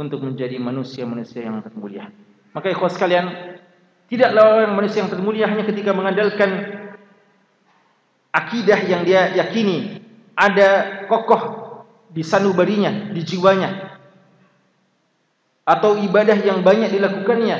[0.00, 2.08] untuk menjadi manusia-manusia yang termulia.
[2.56, 3.28] Maka ikhwas sekalian,
[4.08, 6.50] tidaklah orang manusia yang termulia hanya ketika mengandalkan
[8.32, 10.00] akidah yang dia yakini
[10.32, 11.59] ada kokoh
[12.10, 13.70] di sanubarinya, di jiwanya.
[15.62, 17.56] Atau ibadah yang banyak dilakukannya.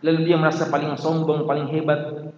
[0.00, 2.32] Lalu dia merasa paling sombong, paling hebat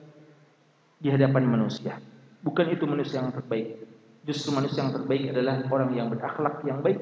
[0.98, 1.98] di hadapan manusia.
[2.42, 3.82] Bukan itu manusia yang terbaik.
[4.26, 6.98] Justru manusia yang terbaik adalah orang yang berakhlak yang baik.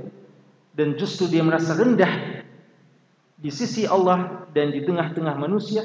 [0.76, 2.44] Dan justru dia merasa rendah
[3.40, 5.84] di sisi Allah dan di tengah-tengah manusia.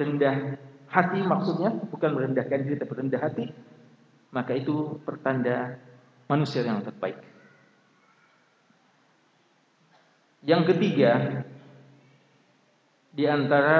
[0.00, 0.56] Rendah
[0.88, 3.46] hati maksudnya, bukan merendahkan diri tapi rendah hati.
[4.32, 5.76] Maka itu pertanda
[6.28, 7.31] manusia yang terbaik.
[10.42, 11.42] Yang ketiga
[13.14, 13.78] di antara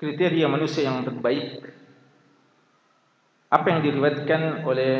[0.00, 1.68] kriteria manusia yang terbaik
[3.52, 4.94] apa yang diriwayatkan oleh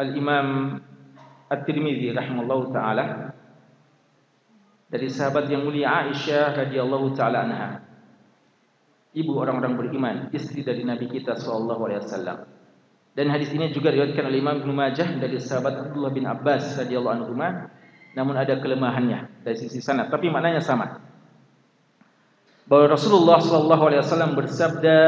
[0.00, 0.78] Al-Imam
[1.48, 3.36] At-Tirmidzi rahimallahu taala
[4.86, 7.68] dari sahabat yang mulia Aisyah radhiyallahu taala anha.
[9.16, 12.38] Ibu orang-orang beriman istri dari nabi kita sallallahu alaihi wasallam.
[13.16, 17.16] Dan hadis ini juga diriwayatkan oleh Imam Ibnu Majah dari sahabat Abdullah bin Abbas radhiyallahu
[17.16, 17.32] anhu
[18.16, 20.98] namun ada kelemahannya dari sisi sanad tapi maknanya sama
[22.66, 24.98] bahwa Rasulullah sallallahu alaihi wasallam bersabda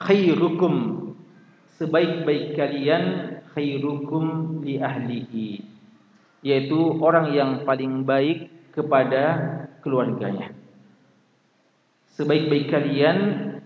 [0.00, 0.74] khairukum
[1.78, 3.02] sebaik-baik kalian
[3.54, 5.62] khairukum li ahlihi
[6.42, 9.22] yaitu orang yang paling baik kepada
[9.82, 10.54] keluarganya.
[12.14, 13.18] Sebaik-baik kalian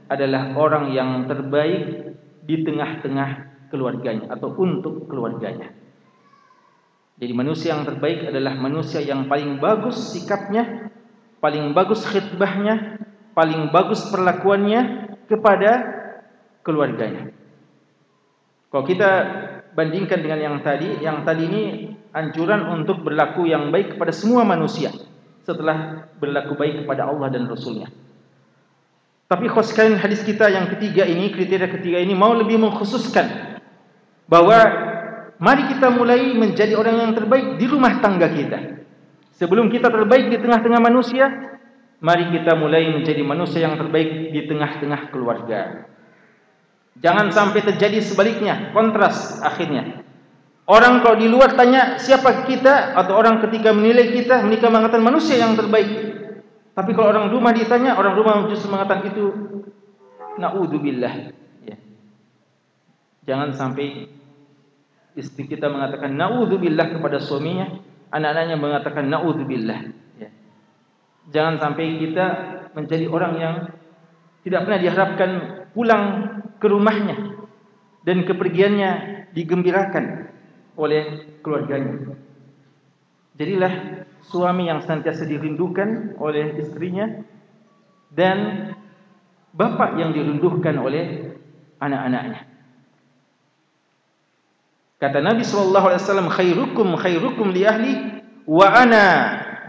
[0.08, 5.72] adalah orang yang terbaik di tengah-tengah keluarganya atau untuk keluarganya.
[7.20, 10.90] Jadi manusia yang terbaik adalah manusia yang paling bagus sikapnya,
[11.38, 12.98] paling bagus khidbahnya,
[13.36, 15.70] paling bagus perlakuannya kepada
[16.64, 17.32] keluarganya.
[18.72, 19.10] Kalau kita
[19.76, 21.62] bandingkan dengan yang tadi, yang tadi ini
[22.12, 24.92] anjuran untuk berlaku yang baik kepada semua manusia
[25.42, 27.90] setelah berlaku baik kepada Allah dan Rasulnya.
[29.26, 33.56] Tapi khususkan hadis kita yang ketiga ini, kriteria ketiga ini mau lebih mengkhususkan
[34.28, 34.60] bahwa
[35.42, 38.86] mari kita mulai menjadi orang yang terbaik di rumah tangga kita.
[39.34, 41.58] Sebelum kita terbaik di tengah-tengah manusia,
[41.98, 45.90] mari kita mulai menjadi manusia yang terbaik di tengah-tengah keluarga.
[47.02, 50.06] Jangan sampai terjadi sebaliknya, kontras akhirnya.
[50.62, 55.42] Orang kalau di luar tanya siapa kita atau orang ketika menilai kita mereka mengatakan manusia
[55.42, 55.90] yang terbaik.
[56.72, 59.24] Tapi kalau orang rumah ditanya orang rumah justru mengatakan itu
[60.38, 61.34] naudzubillah.
[61.66, 61.76] Ya.
[63.26, 64.06] Jangan sampai
[65.16, 67.68] istri kita mengatakan naudzubillah kepada suaminya,
[68.12, 69.80] anak-anaknya mengatakan naudzubillah.
[70.20, 70.30] Ya.
[71.32, 72.26] Jangan sampai kita
[72.72, 73.54] menjadi orang yang
[74.42, 75.30] tidak pernah diharapkan
[75.72, 76.04] pulang
[76.58, 77.38] ke rumahnya
[78.02, 78.90] dan kepergiannya
[79.32, 80.28] digembirakan
[80.76, 82.16] oleh keluarganya.
[83.36, 87.22] Jadilah suami yang senantiasa dirindukan oleh istrinya
[88.12, 88.70] dan
[89.56, 91.32] bapa yang dirindukan oleh
[91.80, 92.51] anak-anaknya.
[95.02, 99.06] Kata Nabi sallallahu alaihi wasallam khairukum khairukum li ahli wa ana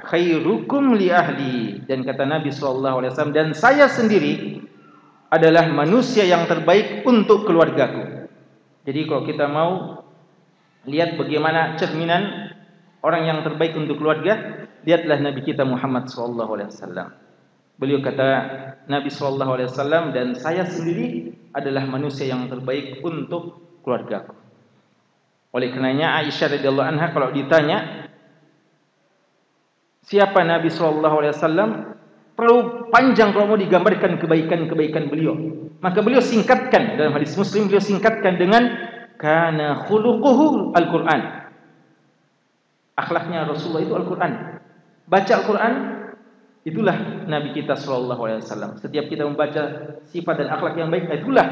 [0.05, 4.61] khairukum li ahli dan kata Nabi sallallahu alaihi wasallam dan saya sendiri
[5.33, 8.29] adalah manusia yang terbaik untuk keluargaku.
[8.85, 9.71] Jadi kalau kita mau
[10.85, 12.53] lihat bagaimana cerminan
[13.01, 17.09] orang yang terbaik untuk keluarga, lihatlah Nabi kita Muhammad sallallahu alaihi wasallam.
[17.81, 18.29] Beliau kata
[18.85, 24.42] Nabi sallallahu alaihi wasallam dan saya sendiri adalah manusia yang terbaik untuk keluargaku.
[25.53, 28.09] Oleh karenanya Aisyah radhiyallahu anha kalau ditanya
[30.01, 31.69] siapa Nabi sallallahu alaihi wasallam
[32.33, 35.37] terlalu panjang kalau mau digambarkan kebaikan-kebaikan beliau.
[35.77, 38.65] Maka beliau singkatkan dalam hadis Muslim beliau singkatkan dengan
[39.21, 41.21] kana khuluquhu al-Quran.
[42.93, 44.31] Akhlaknya Rasulullah itu Al-Quran.
[45.09, 45.73] Baca Al-Quran
[46.61, 48.77] itulah Nabi kita sallallahu alaihi wasallam.
[48.77, 51.47] Setiap kita membaca sifat dan akhlak yang baik itulah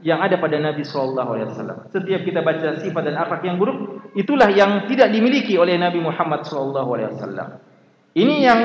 [0.00, 1.78] yang ada pada Nabi sallallahu alaihi wasallam.
[1.92, 6.48] Setiap kita baca sifat dan akhlak yang buruk itulah yang tidak dimiliki oleh Nabi Muhammad
[6.48, 7.48] sallallahu alaihi wasallam.
[8.16, 8.60] Ini yang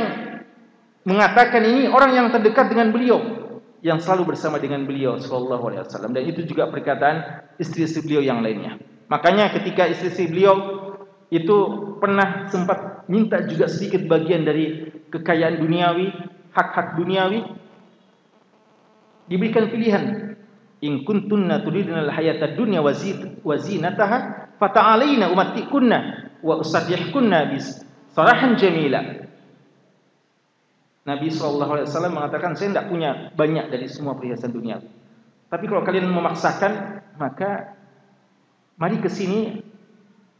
[1.05, 3.19] mengatakan ini orang yang terdekat dengan beliau
[3.85, 8.39] yang selalu bersama dengan beliau sallallahu alaihi wasallam dan itu juga perkataan istri-istri beliau yang
[8.41, 8.81] lainnya.
[9.11, 10.55] Makanya ketika istri-istri beliau
[11.29, 11.57] itu
[12.01, 16.09] pernah sempat minta juga sedikit bagian dari kekayaan duniawi,
[16.55, 17.45] hak-hak duniawi
[19.29, 20.24] diberikan pilihan
[20.85, 22.93] in kuntunna turidna al-hayata dunya wa
[23.57, 24.17] zinataha
[24.61, 25.97] fata'alaina umattikunna
[26.45, 27.81] wa usarrihkunna bis
[28.13, 29.25] sarahan jamila
[31.05, 34.81] Nabi SAW mengatakan saya tidak punya banyak dari semua perhiasan dunia.
[35.53, 37.77] Tapi kalau kalian memaksakan, maka
[38.81, 39.61] mari ke sini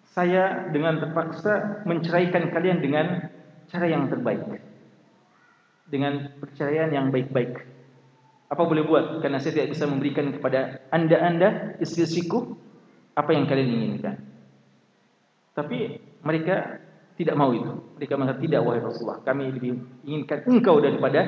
[0.10, 3.30] saya dengan terpaksa menceraikan kalian dengan
[3.70, 4.58] cara yang terbaik.
[5.86, 7.75] Dengan perceraian yang baik-baik.
[8.56, 9.20] Apa boleh buat?
[9.20, 12.56] Karena saya tidak bisa memberikan kepada anda-anda, istri-istriku,
[13.12, 14.16] apa yang kalian inginkan.
[15.52, 16.80] Tapi mereka
[17.20, 17.76] tidak mau itu.
[18.00, 19.20] Mereka mengatakan tidak wahai Rasulullah.
[19.28, 19.76] Kami lebih
[20.08, 21.20] inginkan engkau daripada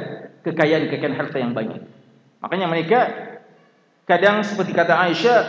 [0.47, 1.83] kekayaan-kekayaan harta yang banyak.
[2.39, 2.99] Makanya mereka
[4.07, 5.39] kadang seperti kata Aisyah,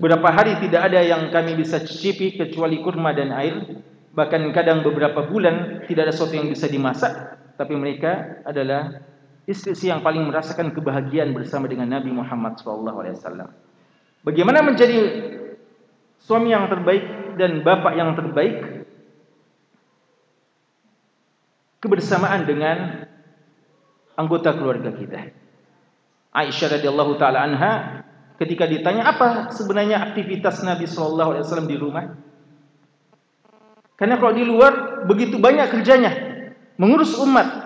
[0.00, 3.84] beberapa hari tidak ada yang kami bisa cicipi kecuali kurma dan air.
[4.16, 7.12] Bahkan kadang beberapa bulan tidak ada sesuatu yang bisa dimasak.
[7.60, 9.04] Tapi mereka adalah
[9.46, 13.50] istri yang paling merasakan kebahagiaan bersama dengan Nabi Muhammad SAW.
[14.26, 14.98] Bagaimana menjadi
[16.18, 18.76] suami yang terbaik dan bapak yang terbaik?
[21.86, 23.06] kebersamaan dengan
[24.18, 25.30] anggota keluarga kita.
[26.34, 27.72] Aisyah radhiyallahu taala anha
[28.42, 32.04] ketika ditanya apa sebenarnya aktivitas Nabi sallallahu alaihi wasallam di rumah?
[33.96, 36.12] Karena kalau di luar begitu banyak kerjanya
[36.76, 37.65] mengurus umat.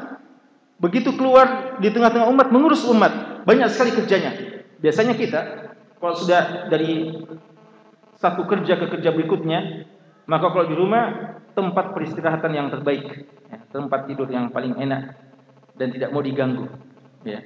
[0.80, 4.64] Begitu keluar di tengah-tengah umat mengurus umat, banyak sekali kerjanya.
[4.80, 5.40] Biasanya kita
[6.00, 7.20] kalau sudah dari
[8.16, 9.84] satu kerja ke kerja berikutnya,
[10.24, 15.20] maka kalau di rumah tempat peristirahatan yang terbaik, ya, tempat tidur yang paling enak
[15.76, 16.64] dan tidak mau diganggu.
[17.28, 17.44] Ya.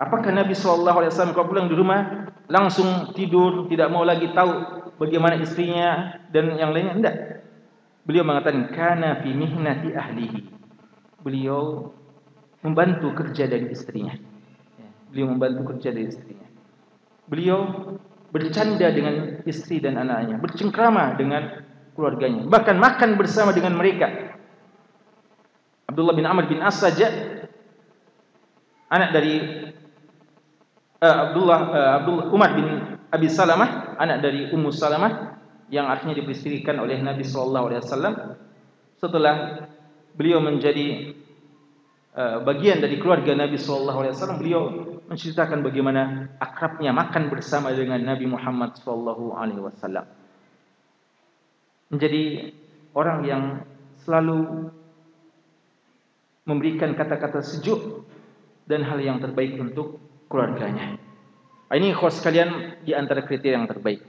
[0.00, 4.50] Apakah Nabi Shallallahu Alaihi Wasallam kalau pulang di rumah langsung tidur, tidak mau lagi tahu
[4.98, 6.98] bagaimana istrinya dan yang lainnya?
[6.98, 7.16] Tidak.
[8.08, 10.40] Beliau mengatakan karena fi mihnati ahlihi.
[11.20, 11.92] Beliau
[12.60, 14.14] membantu kerja dari istrinya.
[14.76, 16.48] Ya, beliau membantu kerja dari istrinya.
[17.30, 17.58] Beliau
[18.30, 21.66] bercanda dengan istri dan anaknya, bercengkrama dengan
[21.98, 24.38] keluarganya, bahkan makan bersama dengan mereka.
[25.90, 27.10] Abdullah bin Amr bin As saja
[28.86, 29.34] anak dari
[31.02, 32.66] uh, Abdullah uh, Abdullah Umar bin
[33.10, 35.34] Abi Salamah, anak dari Ummu Salamah
[35.70, 38.14] yang akhirnya diperistrikan oleh Nabi sallallahu alaihi wasallam
[38.98, 39.66] setelah
[40.14, 41.14] beliau menjadi
[42.44, 44.62] bagian dari keluarga Nabi wasallam, beliau
[45.10, 50.06] menceritakan bagaimana akrabnya makan bersama dengan Nabi Muhammad wasallam
[51.90, 52.54] menjadi
[52.94, 53.44] orang yang
[54.06, 54.70] selalu
[56.46, 58.06] memberikan kata-kata sejuk
[58.64, 59.98] dan hal yang terbaik untuk
[60.30, 60.96] keluarganya.
[61.70, 64.02] Ini khos kalian di antara kriteria yang terbaik.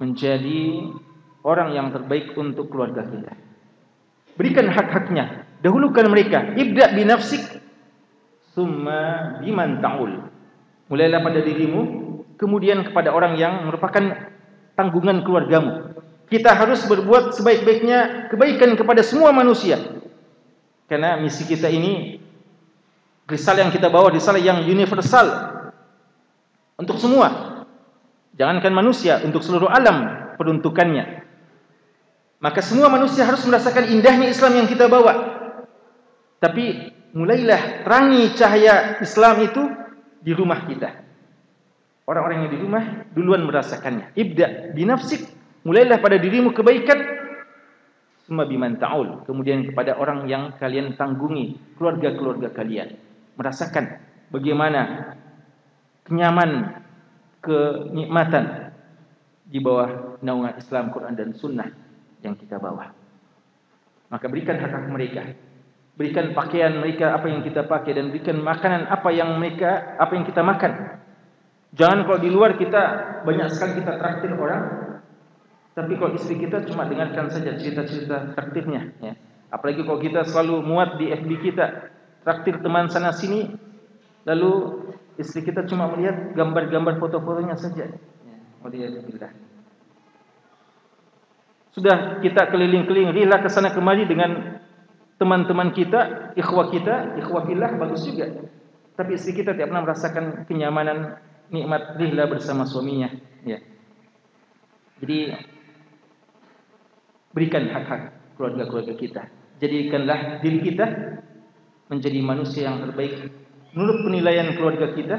[0.00, 0.92] Menjadi
[1.44, 3.32] orang yang terbaik untuk keluarga kita.
[4.36, 5.45] Berikan hak-haknya.
[5.60, 6.56] Dahulukan mereka.
[6.56, 7.62] Ibda binafsik.
[8.56, 10.12] Summa biman ta'ul.
[10.88, 11.82] Mulailah pada dirimu.
[12.36, 14.28] Kemudian kepada orang yang merupakan
[14.76, 15.96] tanggungan keluargamu
[16.26, 19.78] kita harus berbuat sebaik-baiknya kebaikan kepada semua manusia.
[20.90, 22.18] Karena misi kita ini
[23.26, 25.26] risalah yang kita bawa risalah yang universal
[26.78, 27.54] untuk semua.
[28.36, 31.24] Jangankan manusia, untuk seluruh alam peruntukannya.
[32.36, 35.25] Maka semua manusia harus merasakan indahnya Islam yang kita bawa.
[36.36, 36.64] Tapi
[37.16, 39.62] mulailah rangi cahaya Islam itu
[40.20, 40.90] di rumah kita.
[42.06, 44.14] Orang-orang yang di rumah duluan merasakannya.
[44.14, 45.26] Ibda binafsik
[45.66, 47.16] mulailah pada dirimu kebaikan
[48.26, 52.94] semua biman ta'ul kemudian kepada orang yang kalian tanggungi keluarga-keluarga kalian
[53.38, 54.02] merasakan
[54.34, 55.14] bagaimana
[56.02, 56.82] kenyaman
[57.38, 58.74] kenikmatan
[59.46, 61.70] di bawah naungan Islam Quran dan Sunnah
[62.26, 62.90] yang kita bawa
[64.10, 65.22] maka berikan hak hak mereka
[65.96, 70.28] berikan pakaian mereka apa yang kita pakai dan berikan makanan apa yang mereka apa yang
[70.28, 71.00] kita makan
[71.72, 72.82] jangan kalau di luar kita
[73.24, 74.86] banyak sekali kita traktir orang
[75.76, 79.12] tapi kalau istri kita cuma dengarkan saja cerita-cerita traktirnya, ya.
[79.52, 81.92] Apalagi kalau kita selalu muat di FB kita,
[82.24, 83.52] traktir teman sana sini,
[84.24, 84.80] lalu
[85.20, 87.92] istri kita cuma melihat gambar-gambar foto-fotonya saja.
[87.92, 88.36] Ya.
[88.64, 89.36] Alhamdulillah.
[91.76, 94.56] Sudah kita keliling-keliling, rila ke sana kemari dengan
[95.16, 98.32] teman-teman kita, ikhwah kita, ikhwah fillah bagus juga.
[98.96, 101.20] Tapi istri kita tidak pernah merasakan kenyamanan
[101.52, 103.12] nikmat rihla bersama suaminya.
[103.44, 103.60] Ya.
[105.00, 105.36] Jadi
[107.36, 108.02] berikan hak-hak
[108.40, 109.22] keluarga-keluarga kita.
[109.60, 110.86] Jadikanlah diri kita
[111.88, 113.32] menjadi manusia yang terbaik
[113.76, 115.16] menurut penilaian keluarga kita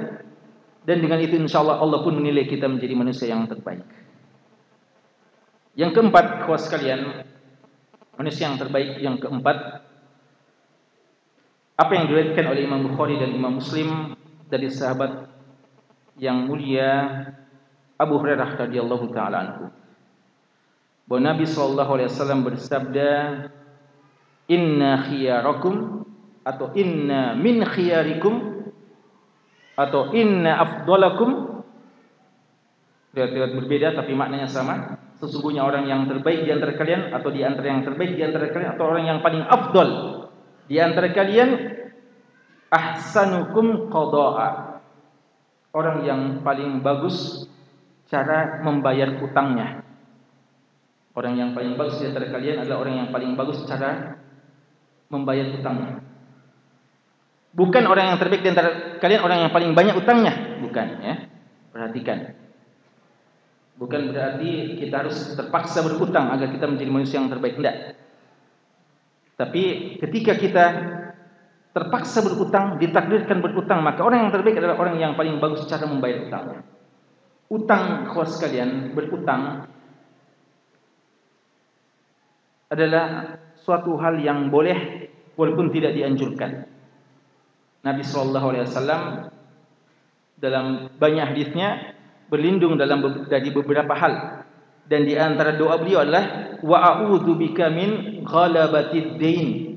[0.86, 3.86] dan dengan itu insyaallah Allah pun menilai kita menjadi manusia yang terbaik.
[5.78, 7.02] Yang keempat, kawan sekalian,
[8.18, 9.87] manusia yang terbaik yang keempat
[11.78, 14.18] apa yang diriwayatkan oleh Imam Bukhari dan Imam Muslim
[14.50, 15.30] dari sahabat
[16.18, 17.22] yang mulia
[18.02, 19.66] Abu Hurairah radhiyallahu taala anhu.
[21.06, 23.14] Bahwa Nabi sallallahu alaihi wasallam bersabda
[24.50, 26.02] inna khiyarakum
[26.42, 28.74] atau inna min khiyarikum
[29.78, 31.62] atau inna afdalakum.
[33.14, 34.98] Riwayat berbeda tapi maknanya sama.
[35.22, 38.70] Sesungguhnya orang yang terbaik di antara kalian atau di antara yang terbaik di antara kalian
[38.74, 40.17] atau orang yang paling afdal
[40.68, 41.50] di antara kalian
[42.68, 44.50] ahsanukum qada'a
[45.72, 47.48] orang yang paling bagus
[48.08, 49.88] cara membayar utangnya
[51.18, 54.22] Orang yang paling bagus di antara kalian adalah orang yang paling bagus cara
[55.10, 56.06] membayar utangnya.
[57.58, 61.26] Bukan orang yang terbaik di antara kalian orang yang paling banyak utangnya, bukan ya.
[61.74, 62.38] Perhatikan.
[63.82, 67.97] Bukan berarti kita harus terpaksa berhutang agar kita menjadi manusia yang terbaik, tidak.
[69.38, 70.66] Tapi ketika kita
[71.78, 76.26] terpaksa berhutang, ditakdirkan berhutang, maka orang yang terbaik adalah orang yang paling bagus cara membayar
[76.26, 76.66] utangnya.
[77.48, 79.70] Utang khusus kalian berhutang
[82.68, 85.08] adalah suatu hal yang boleh
[85.38, 86.68] walaupun tidak dianjurkan.
[87.86, 89.02] Nabi sallallahu alaihi wasallam
[90.36, 91.96] dalam banyak hadisnya
[92.28, 93.00] berlindung dalam
[93.32, 94.37] dari beberapa hal
[94.88, 99.68] dan di antara doa beliau adalah wa a'udzu bika min ghalabatid dain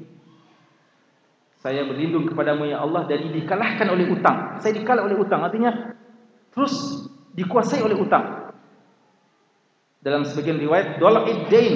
[1.61, 4.57] saya berlindung kepadamu ya Allah dari dikalahkan oleh utang.
[4.65, 5.93] Saya dikalah oleh utang artinya
[6.57, 7.05] terus
[7.37, 8.57] dikuasai oleh utang.
[10.01, 11.75] Dalam sebagian riwayat dola'id dain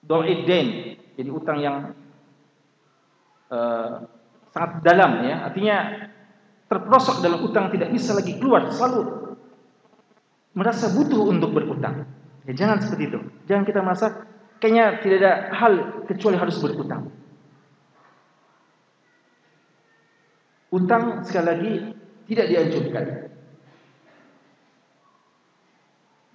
[0.00, 1.92] dola'id dain jadi utang yang
[3.52, 4.08] uh,
[4.56, 5.44] sangat dalam ya.
[5.44, 5.76] Artinya
[6.72, 9.19] terperosok dalam utang tidak bisa lagi keluar selalu
[10.60, 12.04] merasa butuh untuk berutang.
[12.44, 13.18] Ya jangan seperti itu.
[13.48, 14.28] Jangan kita merasa
[14.60, 15.72] kayaknya tidak ada hal
[16.04, 17.08] kecuali harus berutang.
[20.68, 21.72] Utang sekali lagi
[22.28, 23.04] tidak dianjurkan.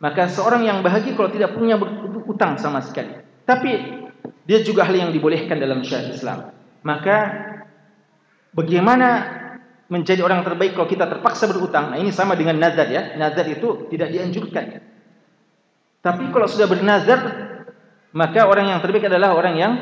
[0.01, 1.77] Maka seorang yang bahagia kalau tidak punya
[2.25, 3.21] utang sama sekali.
[3.45, 4.01] Tapi
[4.49, 6.39] dia juga hal yang dibolehkan dalam syariat Islam.
[6.81, 7.17] Maka
[8.51, 9.44] bagaimana
[9.85, 11.93] menjadi orang terbaik kalau kita terpaksa berutang.
[11.93, 13.13] Nah ini sama dengan nazar ya.
[13.17, 14.81] Nazar itu tidak dianjurkan.
[16.01, 17.19] Tapi kalau sudah bernazar,
[18.13, 19.73] maka orang yang terbaik adalah orang yang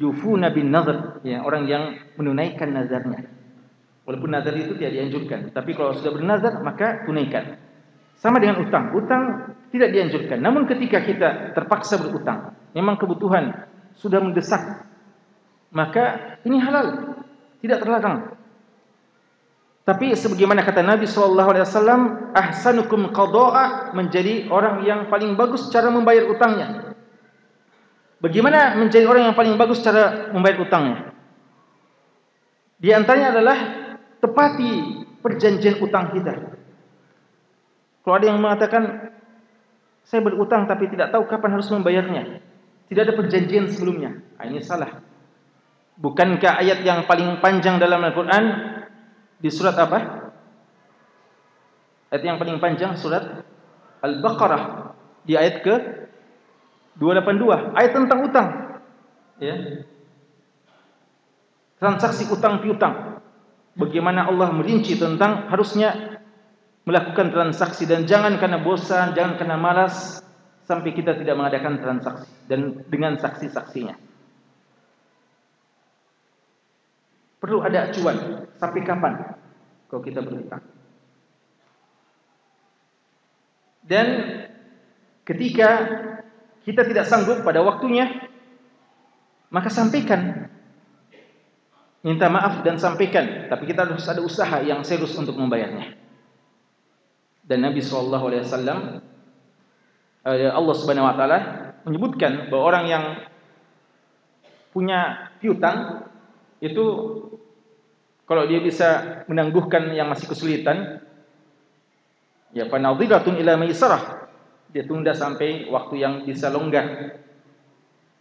[0.00, 3.28] yufuna bin nazar, ya, orang yang menunaikan nazarnya.
[4.08, 7.60] Walaupun nazar itu tidak dianjurkan, tapi kalau sudah bernazar maka tunaikan.
[8.16, 8.96] Sama dengan utang.
[8.96, 9.22] Utang
[9.74, 10.38] tidak dianjurkan.
[10.38, 13.68] Namun ketika kita terpaksa berutang, memang kebutuhan
[13.98, 14.88] sudah mendesak,
[15.74, 17.18] maka ini halal,
[17.60, 18.40] tidak terlarang.
[19.82, 26.94] Tapi sebagaimana kata Nabi wasallam, ahsanukum qada'a menjadi orang yang paling bagus cara membayar utangnya.
[28.22, 31.10] Bagaimana menjadi orang yang paling bagus cara membayar utangnya?
[32.78, 33.58] Di antaranya adalah
[34.22, 36.54] tepati perjanjian utang kita.
[38.06, 39.10] Kalau ada yang mengatakan
[40.06, 42.22] saya berutang tapi tidak tahu kapan harus membayarnya.
[42.86, 44.22] Tidak ada perjanjian sebelumnya.
[44.38, 45.02] Ah, ini salah.
[45.98, 48.44] Bukankah ayat yang paling panjang dalam Al-Quran
[49.42, 50.30] di surat apa?
[52.14, 53.42] Ayat yang paling panjang surat
[53.98, 54.94] Al-Baqarah
[55.26, 55.74] di ayat ke
[57.02, 58.48] 282, ayat tentang utang.
[59.42, 59.82] Ya.
[61.82, 63.18] Transaksi utang piutang.
[63.74, 66.20] Bagaimana Allah merinci tentang harusnya
[66.84, 70.20] melakukan transaksi dan jangan karena bosan, jangan karena malas
[70.68, 73.96] sampai kita tidak mengadakan transaksi dan dengan saksi-saksinya.
[77.42, 79.34] Perlu ada acuan sampai kapan
[79.90, 80.62] kalau kita berhutang.
[83.82, 84.06] Dan
[85.26, 85.68] ketika
[86.62, 88.30] kita tidak sanggup pada waktunya,
[89.50, 90.46] maka sampaikan.
[92.06, 93.50] Minta maaf dan sampaikan.
[93.50, 95.98] Tapi kita harus ada usaha yang serius untuk membayarnya.
[97.42, 98.22] Dan Nabi SAW,
[100.30, 101.38] eh, Allah Subhanahu Wa Taala
[101.82, 103.04] menyebutkan bahwa orang yang
[104.70, 106.06] punya piutang
[106.62, 106.84] itu
[108.22, 111.02] kalau dia bisa menangguhkan yang masih kesulitan
[112.54, 114.30] ya fa nadhiratun ila maisarah.
[114.70, 117.18] Dia tunda sampai waktu yang bisa longgar.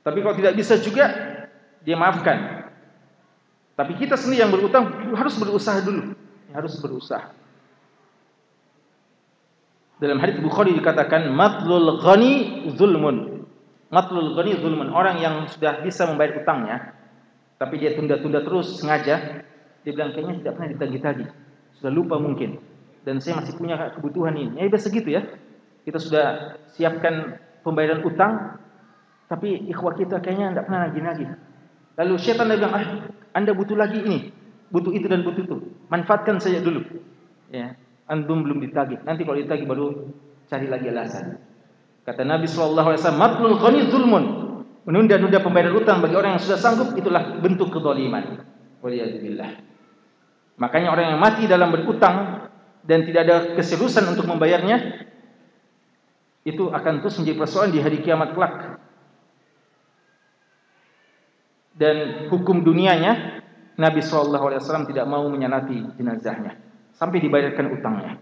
[0.02, 1.06] Tapi kalau tidak bisa juga
[1.86, 2.68] dia maafkan.
[3.78, 6.18] Tapi kita sendiri yang berutang harus berusaha dulu.
[6.52, 7.32] Harus berusaha.
[10.02, 13.48] Dalam hadis Bukhari dikatakan matlul ghani zulmun.
[13.94, 14.92] Matlul ghani zulmun.
[14.92, 17.00] Orang yang sudah bisa membayar utangnya
[17.62, 19.46] tapi dia tunda-tunda terus sengaja.
[19.86, 21.30] Dia bilang kayaknya tidak pernah ditagih-tagih.
[21.78, 22.58] Sudah lupa mungkin.
[23.06, 24.58] Dan saya masih punya kebutuhan ini.
[24.58, 25.22] Ya biasa gitu ya.
[25.86, 28.58] Kita sudah siapkan pembayaran utang.
[29.30, 31.26] Tapi ikhwah kita kayaknya tidak pernah lagi-lagi.
[32.02, 32.86] Lalu syaitan dia bilang, ah,
[33.38, 34.34] anda butuh lagi ini.
[34.74, 35.58] Butuh itu dan butuh itu.
[35.94, 36.82] Manfaatkan saja dulu.
[37.54, 37.78] Ya,
[38.10, 39.06] Antum belum ditagih.
[39.06, 40.10] Nanti kalau ditagih baru
[40.50, 41.38] cari lagi alasan.
[42.10, 44.51] Kata Nabi SAW, Matlul khani zulmun
[44.86, 48.46] menunda-nunda pembayaran utang bagi orang yang sudah sanggup itulah bentuk kezaliman.
[48.82, 49.52] Waliyadzubillah.
[50.58, 52.50] Makanya orang yang mati dalam berutang
[52.86, 55.06] dan tidak ada keseriusan untuk membayarnya
[56.42, 58.82] itu akan terus menjadi persoalan di hari kiamat kelak.
[61.78, 63.42] Dan hukum dunianya
[63.78, 66.58] Nabi SAW tidak mau menyalati jenazahnya
[66.94, 68.14] sampai dibayarkan utangnya.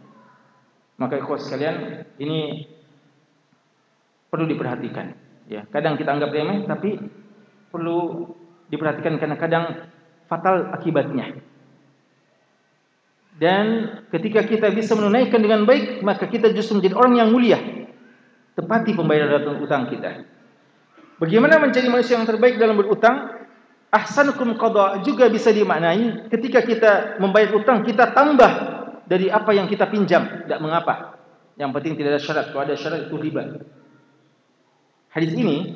[0.99, 2.68] Maka ikhwas sekalian ini
[4.28, 5.28] perlu diperhatikan.
[5.50, 7.02] Ya, kadang kita anggap remeh tapi
[7.74, 8.30] perlu
[8.70, 9.66] diperhatikan karena kadang
[10.30, 11.41] fatal akibatnya.
[13.39, 13.66] Dan
[14.14, 17.58] ketika kita bisa menunaikan dengan baik, maka kita justru menjadi orang yang mulia.
[18.54, 20.28] Tepati pembayaran utang kita.
[21.18, 23.41] Bagaimana menjadi manusia yang terbaik dalam berutang?
[23.89, 28.52] Ahsanukum qada juga bisa dimaknai ketika kita membayar utang kita tambah
[29.10, 31.18] dari apa yang kita pinjam, tidak mengapa.
[31.58, 32.45] Yang penting tidak ada syarat.
[32.54, 33.41] Kalau ada syarat itu riba.
[35.10, 35.74] Hadis ini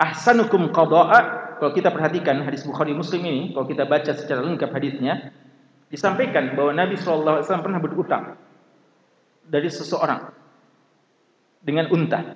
[0.00, 5.30] ahsanukum qada'a kalau kita perhatikan hadis Bukhari Muslim ini kalau kita baca secara lengkap hadisnya
[5.92, 8.34] disampaikan bahwa Nabi SAW pernah berutang
[9.44, 10.32] dari seseorang
[11.60, 12.34] dengan unta.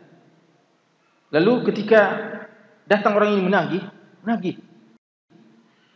[1.32, 2.00] Lalu ketika
[2.86, 3.82] datang orang ini menagih,
[4.22, 4.60] menagih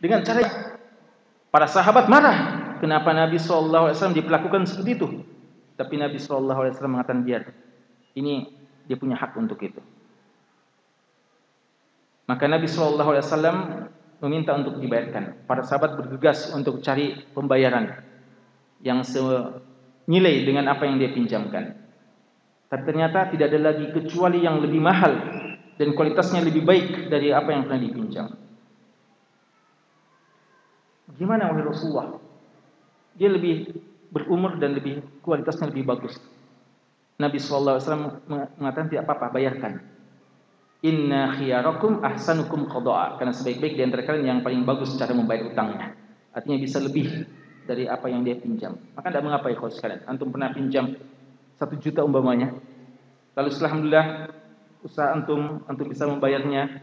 [0.01, 0.41] dengan cara
[1.53, 2.37] para sahabat marah.
[2.81, 5.07] Kenapa Nabi SAW diperlakukan seperti itu?
[5.77, 6.49] Tapi Nabi SAW
[6.89, 7.45] mengatakan biar
[8.17, 8.49] ini
[8.89, 9.77] dia punya hak untuk itu.
[12.29, 13.21] Maka Nabi SAW
[14.21, 15.45] meminta untuk dibayarkan.
[15.49, 18.01] Para sahabat bergegas untuk cari pembayaran
[18.85, 21.77] yang senilai dengan apa yang dia pinjamkan.
[22.71, 25.11] Tapi ternyata tidak ada lagi kecuali yang lebih mahal
[25.75, 28.27] dan kualitasnya lebih baik dari apa yang pernah dipinjam.
[31.17, 32.15] Gimana oleh Rasulullah?
[33.19, 33.75] Dia lebih
[34.07, 36.15] berumur dan lebih kualitasnya lebih bagus.
[37.19, 37.77] Nabi SAW
[38.57, 39.83] mengatakan tidak apa-apa, bayarkan.
[40.81, 43.21] Inna khiyarakum ahsanukum qada'a.
[43.21, 45.93] Karena sebaik-baik di antara kalian yang paling bagus cara membayar utangnya.
[46.33, 47.29] Artinya bisa lebih
[47.69, 48.73] dari apa yang dia pinjam.
[48.97, 50.01] Maka tidak mengapa ya kalau sekalian.
[50.09, 50.97] Antum pernah pinjam
[51.61, 52.57] satu juta umpamanya.
[53.37, 54.07] Lalu setelah Alhamdulillah
[54.81, 56.81] usaha antum, antum bisa membayarnya.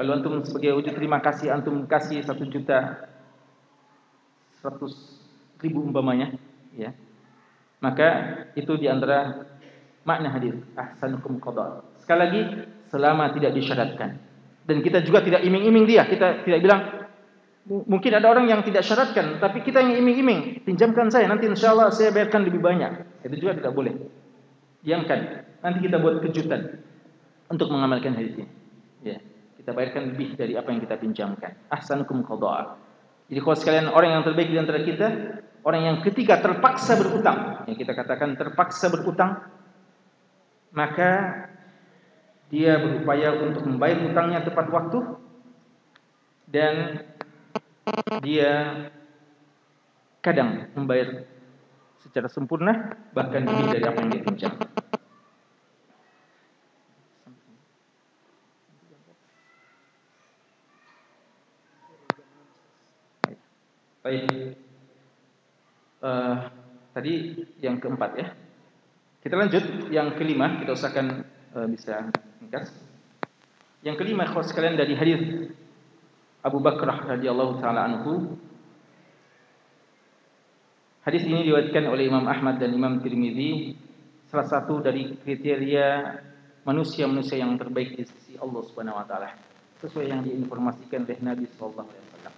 [0.00, 3.12] Lalu antum sebagai wujud terima kasih antum kasih satu juta
[4.58, 5.20] seratus
[5.60, 6.32] ribu umpamanya.
[6.72, 6.96] Ya.
[7.84, 9.44] Maka itu di antara
[10.08, 11.84] makna hadis ahsanukum qada'a.
[12.00, 12.42] Sekali lagi
[12.94, 14.22] selama tidak disyaratkan.
[14.64, 16.06] Dan kita juga tidak iming-iming dia.
[16.06, 16.80] Kita tidak bilang
[17.66, 21.90] mungkin ada orang yang tidak syaratkan, tapi kita yang iming-iming, pinjamkan saya nanti insya Allah
[21.90, 23.24] saya bayarkan lebih banyak.
[23.26, 23.92] Itu juga tidak boleh.
[24.84, 25.48] Diamkan.
[25.64, 26.84] Nanti kita buat kejutan
[27.48, 28.46] untuk mengamalkan hadis ini.
[29.00, 29.18] Ya,
[29.56, 31.56] kita bayarkan lebih dari apa yang kita pinjamkan.
[31.72, 32.76] Ahsanukum qada'a.
[33.32, 35.08] Jadi kalau sekalian orang yang terbaik di antara kita,
[35.64, 39.40] orang yang ketika terpaksa berutang, yang kita katakan terpaksa berutang,
[40.76, 41.10] maka
[42.54, 44.98] dia berupaya untuk membayar hutangnya tepat waktu
[46.46, 47.02] dan
[48.22, 48.52] dia
[50.22, 51.26] kadang membayar
[51.98, 54.52] secara sempurna bahkan lebih dari apa yang dia pinjam.
[64.04, 64.60] Baik.
[66.04, 66.36] Uh,
[66.94, 67.12] tadi
[67.58, 68.28] yang keempat ya.
[69.24, 72.10] Kita lanjut yang kelima kita usahakan uh, bisa
[72.42, 72.70] ringkas.
[73.86, 75.20] Yang kelima khos sekalian dari hadis
[76.44, 78.36] Abu Bakrah radhiyallahu taala anhu.
[81.04, 83.76] Hadis ini diriwayatkan oleh Imam Ahmad dan Imam Tirmizi
[84.28, 86.16] salah satu dari kriteria
[86.64, 89.36] manusia-manusia yang terbaik di sisi Allah Subhanahu wa taala
[89.84, 92.34] sesuai yang diinformasikan oleh Nabi sallallahu alaihi wasallam.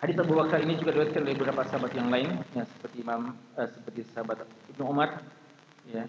[0.00, 3.68] Hadis Abu Bakar ini juga diriwayatkan oleh beberapa sahabat yang lain ya seperti Imam uh,
[3.68, 5.20] seperti sahabat Ibnu Umar
[5.92, 6.08] ya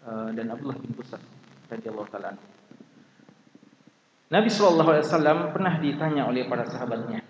[0.00, 1.20] Uh, dan Abdullah bin Busar
[1.68, 2.32] radhiyallahu taala
[4.32, 7.20] Nabi sallallahu alaihi wasallam pernah ditanya oleh para sahabatnya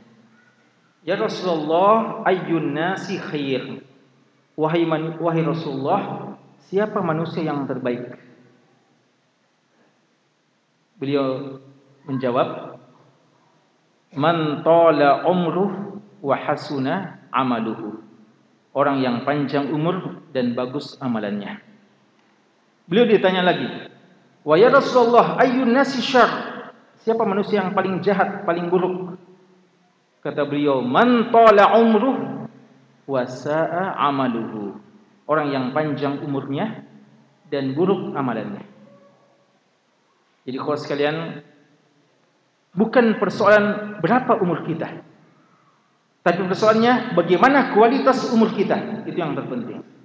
[1.03, 3.83] Ya Rasulullah ayyun nasi khair?
[4.55, 6.31] Wahai man, wahai Rasulullah
[6.71, 8.15] siapa manusia yang terbaik?
[10.95, 11.59] Beliau
[12.07, 12.79] menjawab
[14.15, 17.99] Man tala umruh wa hasuna amaluhu.
[18.79, 21.70] Orang yang panjang umur dan bagus amalannya
[22.91, 23.71] Beliau ditanya lagi,
[24.43, 26.59] "Wa ya Rasulullah, ayyun nasi syarr?"
[27.07, 29.15] Siapa manusia yang paling jahat, paling buruk?
[30.27, 32.51] Kata beliau, "Man tala umruh
[33.07, 34.75] wa sa'a amaluhu."
[35.31, 36.83] Orang yang panjang umurnya
[37.47, 38.67] dan buruk amalannya.
[40.43, 41.17] Jadi kalau sekalian
[42.75, 44.91] bukan persoalan berapa umur kita.
[46.27, 49.07] Tapi persoalannya bagaimana kualitas umur kita.
[49.07, 50.00] Itu yang terpenting.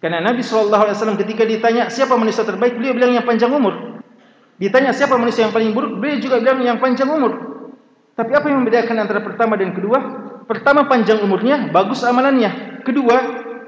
[0.00, 4.00] Karena Nabi SAW ketika ditanya siapa manusia terbaik, beliau bilang yang panjang umur.
[4.56, 7.36] Ditanya siapa manusia yang paling buruk, beliau juga bilang yang panjang umur.
[8.16, 9.98] Tapi apa yang membedakan antara pertama dan kedua?
[10.48, 12.80] Pertama panjang umurnya, bagus amalannya.
[12.80, 13.16] Kedua,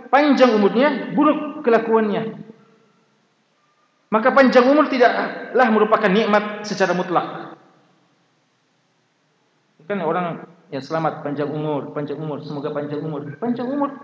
[0.08, 2.40] panjang umurnya, buruk kelakuannya.
[4.08, 7.56] Maka panjang umur tidaklah merupakan nikmat secara mutlak.
[9.84, 13.20] Kan orang yang selamat panjang umur, panjang umur, semoga panjang umur.
[13.36, 14.00] Panjang umur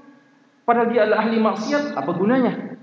[0.69, 2.77] Padahal dia adalah ahli maksiat, apa gunanya?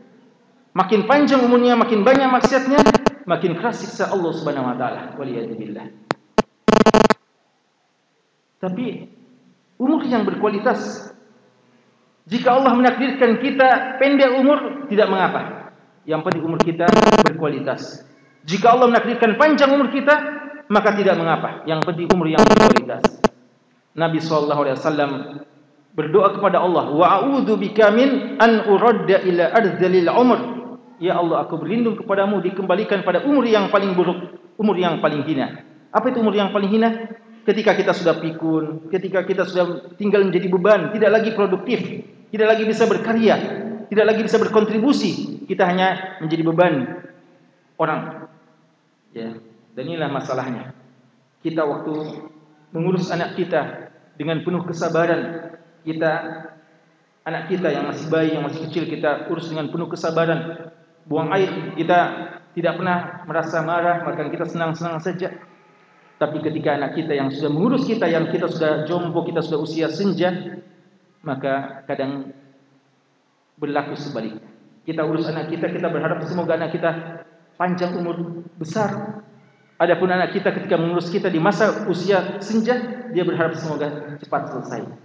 [0.74, 2.82] Makin panjang umurnya, makin banyak maksiatnya,
[3.30, 5.14] makin keras siksa Allah Subhanahu wa taala.
[5.22, 5.86] Waliyadzubillah.
[8.58, 9.06] Tapi
[9.78, 11.14] umur yang berkualitas
[12.26, 15.70] jika Allah menakdirkan kita pendek umur tidak mengapa.
[16.10, 16.90] Yang penting umur kita
[17.22, 18.02] berkualitas.
[18.50, 20.16] Jika Allah menakdirkan panjang umur kita
[20.74, 21.62] maka tidak mengapa.
[21.70, 23.06] Yang penting umur yang berkualitas.
[23.94, 25.12] Nabi sallallahu alaihi wasallam
[25.96, 30.39] berdoa kepada Allah wa a'udzu bika min an uradda ila ardhilil umr
[31.00, 35.64] ya Allah aku berlindung kepadamu dikembalikan pada umur yang paling buruk umur yang paling hina
[35.96, 37.16] apa itu umur yang paling hina
[37.46, 41.80] ketika kita sudah pikun, ketika kita sudah tinggal menjadi beban, tidak lagi produktif,
[42.34, 43.36] tidak lagi bisa berkarya,
[43.88, 46.74] tidak lagi bisa berkontribusi, kita hanya menjadi beban
[47.78, 48.28] orang.
[49.16, 49.38] Ya,
[49.78, 50.76] dan inilah masalahnya.
[51.39, 52.26] Kita waktu
[52.74, 55.45] mengurus anak kita dengan penuh kesabaran,
[55.86, 56.12] kita
[57.26, 60.70] anak kita yang masih bayi, yang masih kecil kita urus dengan penuh kesabaran.
[61.06, 62.00] Buang air, kita
[62.58, 65.30] tidak pernah merasa marah, bahkan kita senang-senang saja.
[66.16, 69.92] Tapi ketika anak kita yang sudah mengurus kita, yang kita sudah jompo, kita sudah usia
[69.92, 70.62] senja,
[71.22, 72.32] maka kadang
[73.60, 74.48] berlaku sebaliknya.
[74.86, 76.92] Kita urus anak kita, kita berharap semoga anak kita
[77.60, 79.22] panjang umur besar.
[79.76, 82.80] Adapun anak kita ketika mengurus kita di masa usia senja,
[83.12, 85.05] dia berharap semoga cepat selesai.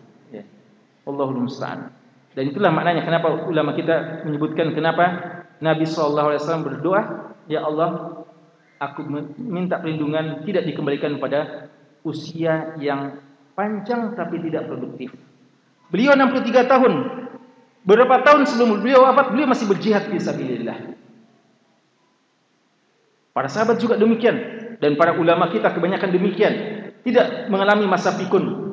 [1.05, 1.93] Allahul Musta'an.
[2.35, 5.05] Dan itulah maknanya kenapa ulama kita menyebutkan kenapa
[5.59, 8.23] Nabi SAW berdoa, Ya Allah,
[8.79, 9.03] aku
[9.37, 11.69] minta perlindungan tidak dikembalikan pada
[12.07, 13.21] usia yang
[13.59, 15.13] panjang tapi tidak produktif.
[15.91, 16.93] Beliau 63 tahun.
[17.83, 20.95] Beberapa tahun sebelum beliau wafat, beliau masih berjihad fi sabilillah.
[23.35, 24.37] Para sahabat juga demikian
[24.79, 26.55] dan para ulama kita kebanyakan demikian,
[27.03, 28.70] tidak mengalami masa pikun.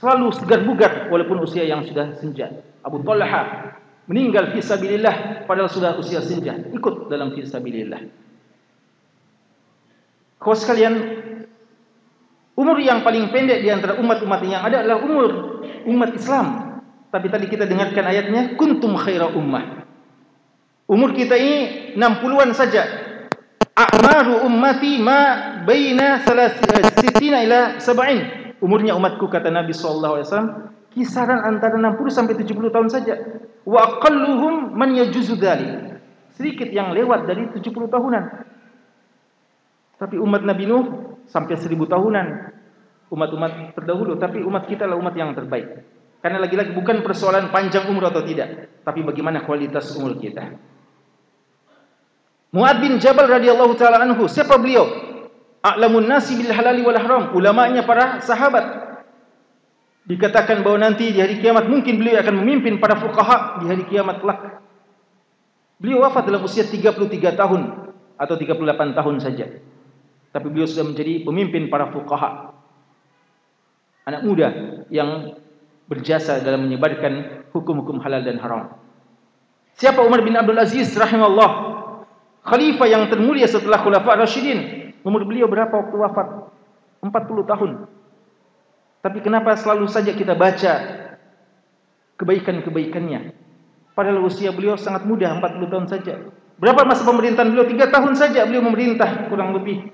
[0.00, 2.48] Selalu segar bugar walaupun usia yang sudah senja.
[2.80, 3.76] Abu Talha
[4.08, 8.00] meninggal fi sabilillah padahal sudah usia senja, ikut dalam fi sabilillah.
[10.40, 10.96] Kau sekalian,
[12.56, 15.28] umur yang paling pendek di antara umat-umat yang ada adalah umur
[15.84, 16.46] umat Islam.
[17.12, 19.84] Tapi tadi kita dengarkan ayatnya, kuntum khaira ummah.
[20.88, 22.82] Umur kita ini 60-an saja.
[23.76, 25.20] A'maru ummati ma
[25.60, 28.39] baina salasitina ila sab'in.
[28.60, 30.50] Umurnya umatku kata Nabi sallallahu alaihi wasallam
[30.92, 33.14] kisaran antara 60 sampai 70 tahun saja.
[33.64, 35.40] Wa aqalluhum man yajuzu.
[36.36, 38.24] Sedikit yang lewat dari 70 tahunan.
[40.00, 40.84] Tapi umat Nabi Nuh
[41.28, 42.26] sampai seribu tahunan
[43.12, 44.16] umat-umat terdahulu.
[44.16, 45.84] Tapi umat kita adalah umat yang terbaik.
[46.20, 50.52] Karena lagi-lagi bukan persoalan panjang umur atau tidak, tapi bagaimana kualitas umur kita.
[52.52, 55.09] Muad bin Jabal radhiyallahu taala anhu, siapa beliau?
[55.60, 58.90] A'lamun nasi bil halali wal haram, ulamanya para sahabat.
[60.08, 64.24] Dikatakan bahawa nanti di hari kiamat mungkin beliau akan memimpin para fuqaha di hari kiamat
[64.24, 64.64] kelak.
[65.76, 66.96] Beliau wafat dalam usia 33
[67.36, 69.46] tahun atau 38 tahun saja.
[70.32, 72.56] Tapi beliau sudah menjadi pemimpin para fuqaha.
[74.08, 74.48] Anak muda
[74.88, 75.36] yang
[75.84, 78.80] berjasa dalam menyebarkan hukum-hukum halal dan haram.
[79.76, 81.50] Siapa Umar bin Abdul Aziz rahimahullah?
[82.40, 84.79] Khalifah yang termulia setelah Khulafa Rashidin.
[85.06, 86.28] Umur beliau berapa waktu wafat?
[87.00, 87.70] 40 tahun.
[89.00, 90.72] Tapi kenapa selalu saja kita baca
[92.20, 93.32] kebaikan-kebaikannya?
[93.96, 96.14] Padahal usia beliau sangat muda, 40 tahun saja.
[96.60, 97.64] Berapa masa pemerintahan beliau?
[97.64, 99.88] 3 tahun saja beliau memerintah kurang lebih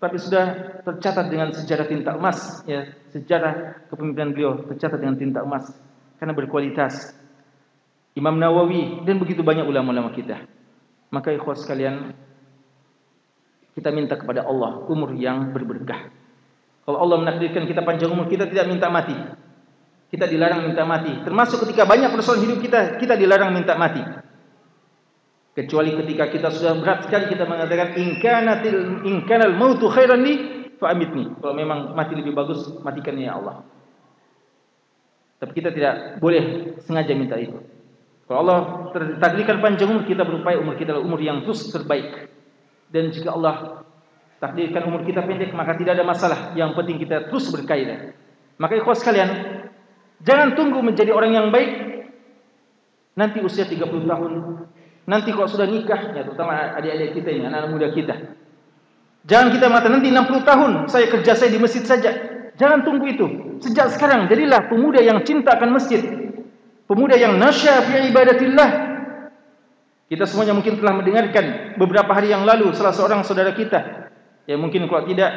[0.00, 5.68] tapi sudah tercatat dengan sejarah tinta emas ya sejarah kepemimpinan beliau tercatat dengan tinta emas
[6.16, 7.12] karena berkualitas
[8.16, 10.40] Imam Nawawi dan begitu banyak ulama-ulama kita
[11.12, 12.16] maka ikhwas sekalian
[13.76, 16.10] kita minta kepada Allah umur yang berberkah
[16.86, 19.14] kalau Allah menakdirkan kita panjang umur kita tidak minta mati
[20.10, 24.02] kita dilarang minta mati termasuk ketika banyak persoalan hidup kita kita dilarang minta mati
[25.50, 30.34] Kecuali ketika kita sudah berat sekali kita mengatakan inkanatil inkanal mautu khairan li
[30.78, 31.26] fa amitni.
[31.42, 33.66] Kalau memang mati lebih bagus, matikan ya Allah.
[35.42, 37.58] Tapi kita tidak boleh sengaja minta itu.
[38.30, 38.58] Kalau Allah
[39.18, 42.30] takdirkan panjang umur kita berupaya umur kita adalah umur yang terus terbaik.
[42.90, 43.86] Dan jika Allah
[44.42, 46.38] takdirkan umur kita pendek maka tidak ada masalah.
[46.58, 48.12] Yang penting kita terus berkaitan.
[48.60, 49.30] Maka ikhwas sekalian,
[50.20, 51.70] jangan tunggu menjadi orang yang baik
[53.16, 54.32] nanti usia 30 tahun,
[55.10, 58.14] Nanti kalau sudah nikah, ya terutama adik-adik kita ini, anak-anak muda kita.
[59.26, 62.10] Jangan kita mata nanti 60 tahun saya kerja saya di masjid saja.
[62.54, 63.26] Jangan tunggu itu.
[63.58, 66.00] Sejak sekarang jadilah pemuda yang cinta akan masjid.
[66.86, 68.70] Pemuda yang nasya fi ibadatillah.
[70.10, 74.10] Kita semuanya mungkin telah mendengarkan beberapa hari yang lalu salah seorang saudara kita.
[74.42, 75.30] Ya mungkin kalau tidak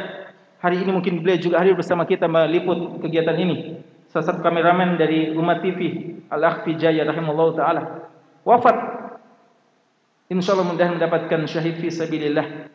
[0.57, 3.85] hari ini mungkin beliau juga hadir bersama kita meliput kegiatan ini.
[4.09, 7.81] Salah satu kameramen dari Umat TV Al-Akhfi Jaya rahimahullah ta'ala
[8.41, 8.77] wafat
[10.33, 12.65] InsyaAllah mudah mendapatkan syahid fi sabilillah.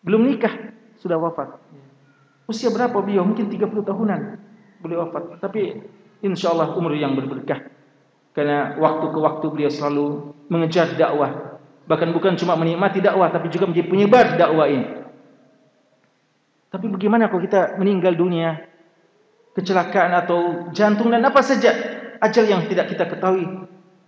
[0.00, 0.72] Belum nikah,
[1.04, 1.60] sudah wafat.
[2.48, 3.28] Usia berapa beliau?
[3.28, 4.20] Mungkin 30 tahunan
[4.80, 5.38] beliau wafat.
[5.44, 5.84] Tapi
[6.24, 7.68] insyaAllah umur yang berberkah.
[8.32, 10.06] Karena waktu ke waktu beliau selalu
[10.48, 11.60] mengejar dakwah.
[11.84, 14.86] Bahkan bukan cuma menikmati dakwah, tapi juga menjadi penyebar dakwah ini.
[16.72, 18.64] Tapi bagaimana kalau kita meninggal dunia,
[19.52, 21.76] kecelakaan atau jantung dan apa saja
[22.24, 23.44] ajal yang tidak kita ketahui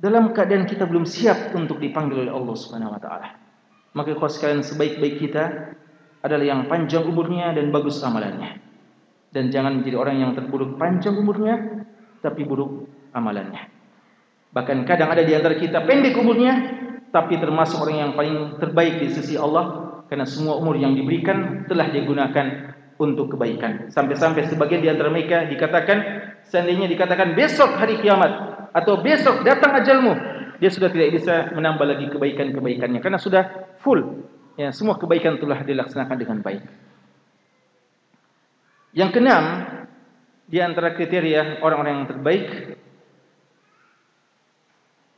[0.00, 3.28] dalam keadaan kita belum siap untuk dipanggil oleh Allah Subhanahu wa taala.
[3.92, 5.44] Maka kalau sekalian sebaik-baik kita
[6.24, 8.64] adalah yang panjang umurnya dan bagus amalannya.
[9.28, 11.84] Dan jangan menjadi orang yang terburuk panjang umurnya
[12.24, 13.73] tapi buruk amalannya.
[14.54, 16.54] Bahkan kadang ada di antara kita pendek umurnya
[17.10, 21.90] tapi termasuk orang yang paling terbaik di sisi Allah karena semua umur yang diberikan telah
[21.90, 23.90] digunakan untuk kebaikan.
[23.90, 25.98] Sampai-sampai sebagian di antara mereka dikatakan
[26.46, 28.30] seandainya dikatakan besok hari kiamat
[28.70, 30.14] atau besok datang ajalmu,
[30.62, 34.26] dia sudah tidak bisa menambah lagi kebaikan-kebaikannya karena sudah full.
[34.54, 36.62] Ya, semua kebaikan telah dilaksanakan dengan baik.
[38.94, 39.44] Yang keenam,
[40.46, 42.46] di antara kriteria orang-orang yang terbaik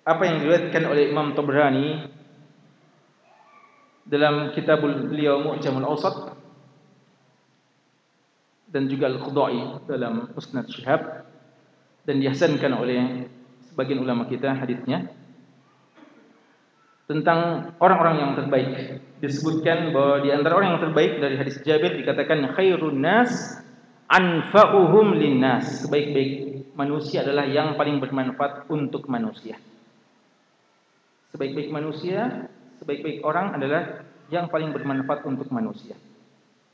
[0.07, 2.07] apa yang diriwayatkan oleh Imam Tabrani
[4.07, 6.31] dalam kitab beliau Mu'jamul Awsat
[8.71, 11.27] dan juga Al-Qudai dalam Musnad Syihab
[12.07, 13.27] dan dihasankan oleh
[13.67, 15.11] sebagian ulama kita hadisnya
[17.11, 19.03] tentang orang-orang yang terbaik.
[19.19, 23.59] Disebutkan bahwa di antara orang yang terbaik dari hadis Jabir dikatakan khairun nas
[24.07, 29.59] anfa'uhum linnas sebaik-baik manusia adalah yang paling bermanfaat untuk manusia
[31.37, 32.49] sebaik-baik manusia
[32.80, 35.95] sebaik-baik orang adalah yang paling bermanfaat untuk manusia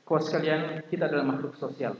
[0.03, 1.95] Kuas sekalian, kita adalah makhluk sosial.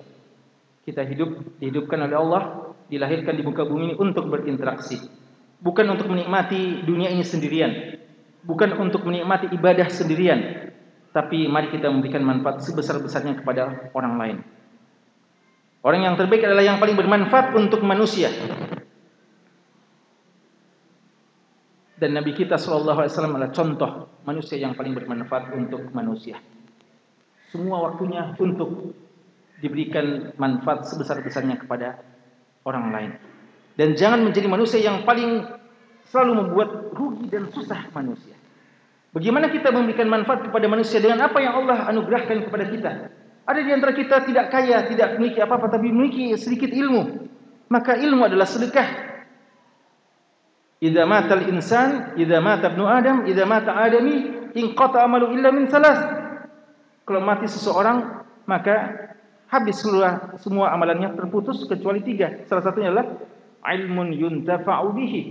[0.83, 2.43] Kita hidup, dihidupkan oleh Allah,
[2.91, 4.99] dilahirkan di muka bumi ini untuk berinteraksi.
[5.63, 7.97] Bukan untuk menikmati dunia ini sendirian.
[8.43, 10.69] Bukan untuk menikmati ibadah sendirian.
[11.15, 14.37] Tapi mari kita memberikan manfaat sebesar-besarnya kepada orang lain.
[15.87, 18.29] Orang yang terbaik adalah yang paling bermanfaat untuk manusia.
[22.03, 26.43] Dan Nabi kita SAW adalah contoh manusia yang paling bermanfaat untuk manusia
[27.53, 28.97] semua waktunya untuk
[29.61, 32.01] diberikan manfaat sebesar-besarnya kepada
[32.65, 33.11] orang lain.
[33.77, 35.45] Dan jangan menjadi manusia yang paling
[36.09, 38.33] selalu membuat rugi dan susah manusia.
[39.13, 42.93] Bagaimana kita memberikan manfaat kepada manusia dengan apa yang Allah anugerahkan kepada kita?
[43.45, 47.29] Ada di antara kita tidak kaya, tidak memiliki apa-apa tapi memiliki sedikit ilmu.
[47.69, 49.12] Maka ilmu adalah sedekah.
[50.83, 55.71] Idza mata al-insan, idza mata ibnu Adam, idza mata Adami, in qata amalu illa min
[55.71, 56.23] salas
[57.03, 58.75] kalau mati seseorang maka
[59.51, 62.47] habis semua semua amalannya terputus kecuali tiga.
[62.47, 63.21] Salah satunya adalah
[63.75, 65.23] ilmun yuntafa'u bihi,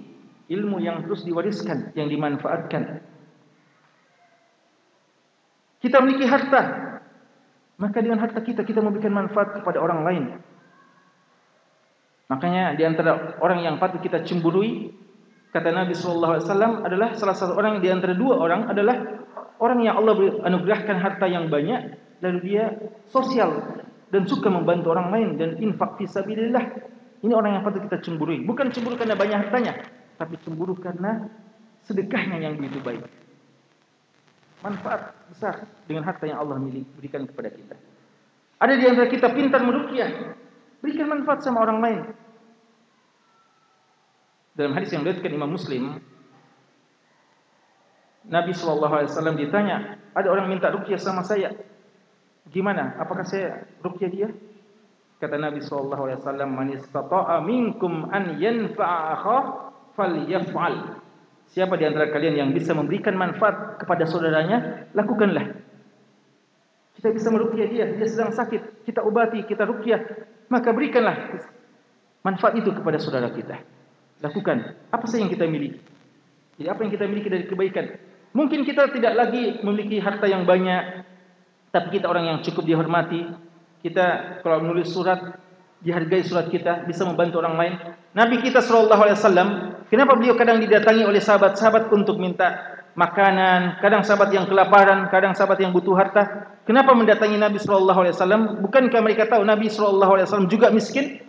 [0.52, 3.02] ilmu yang terus diwariskan, yang dimanfaatkan.
[5.82, 6.62] Kita memiliki harta,
[7.82, 10.24] maka dengan harta kita kita memberikan manfaat kepada orang lain.
[12.30, 14.94] Makanya di antara orang yang patut kita cemburui
[15.52, 18.96] kata Nabi wasallam adalah salah satu orang di antara dua orang adalah
[19.60, 20.16] orang yang Allah
[20.48, 22.72] anugerahkan harta yang banyak lalu dia
[23.12, 26.92] sosial dan suka membantu orang lain dan infak fisabilillah
[27.22, 28.42] ini orang yang patut kita cemburui.
[28.42, 29.74] Bukan cemburu karena banyak hartanya
[30.18, 31.26] tapi cemburu karena
[31.86, 33.02] sedekahnya yang begitu baik.
[34.62, 37.76] Manfaat besar dengan harta yang Allah milik berikan kepada kita.
[38.62, 40.38] Ada di antara kita pintar meruqyah
[40.82, 42.00] berikan manfaat sama orang lain
[44.56, 46.02] dalam hadis yang diriwayatkan Imam Muslim
[48.28, 51.58] Nabi SAW ditanya, ada orang minta rukyah sama saya.
[52.54, 52.94] Gimana?
[53.02, 54.30] Apakah saya rukyah dia?
[55.18, 55.98] Kata Nabi SAW,
[56.46, 59.44] Man istata'a minkum an yanfa'a akhah
[59.98, 61.02] falyaf'al.
[61.50, 65.58] Siapa di antara kalian yang bisa memberikan manfaat kepada saudaranya, lakukanlah.
[66.96, 70.00] Kita bisa merukyah dia, dia sedang sakit, kita obati, kita rukyah,
[70.48, 71.42] maka berikanlah
[72.22, 73.81] manfaat itu kepada saudara kita.
[74.22, 75.82] Lakukan apa saja yang kita miliki.
[76.62, 77.86] Jadi apa yang kita miliki dari kebaikan,
[78.32, 81.04] Mungkin kita tidak lagi memiliki harta yang banyak,
[81.76, 83.28] tapi kita orang yang cukup dihormati.
[83.84, 85.36] Kita kalau menulis surat,
[85.84, 87.74] dihargai surat kita, bisa membantu orang lain.
[88.16, 89.50] Nabi kita sallallahu alaihi wasallam,
[89.92, 95.60] kenapa beliau kadang didatangi oleh sahabat-sahabat untuk minta makanan, kadang sahabat yang kelaparan, kadang sahabat
[95.60, 96.56] yang butuh harta.
[96.64, 98.42] Kenapa mendatangi Nabi sallallahu alaihi wasallam?
[98.64, 101.20] Bukankah mereka tahu Nabi sallallahu alaihi wasallam juga miskin?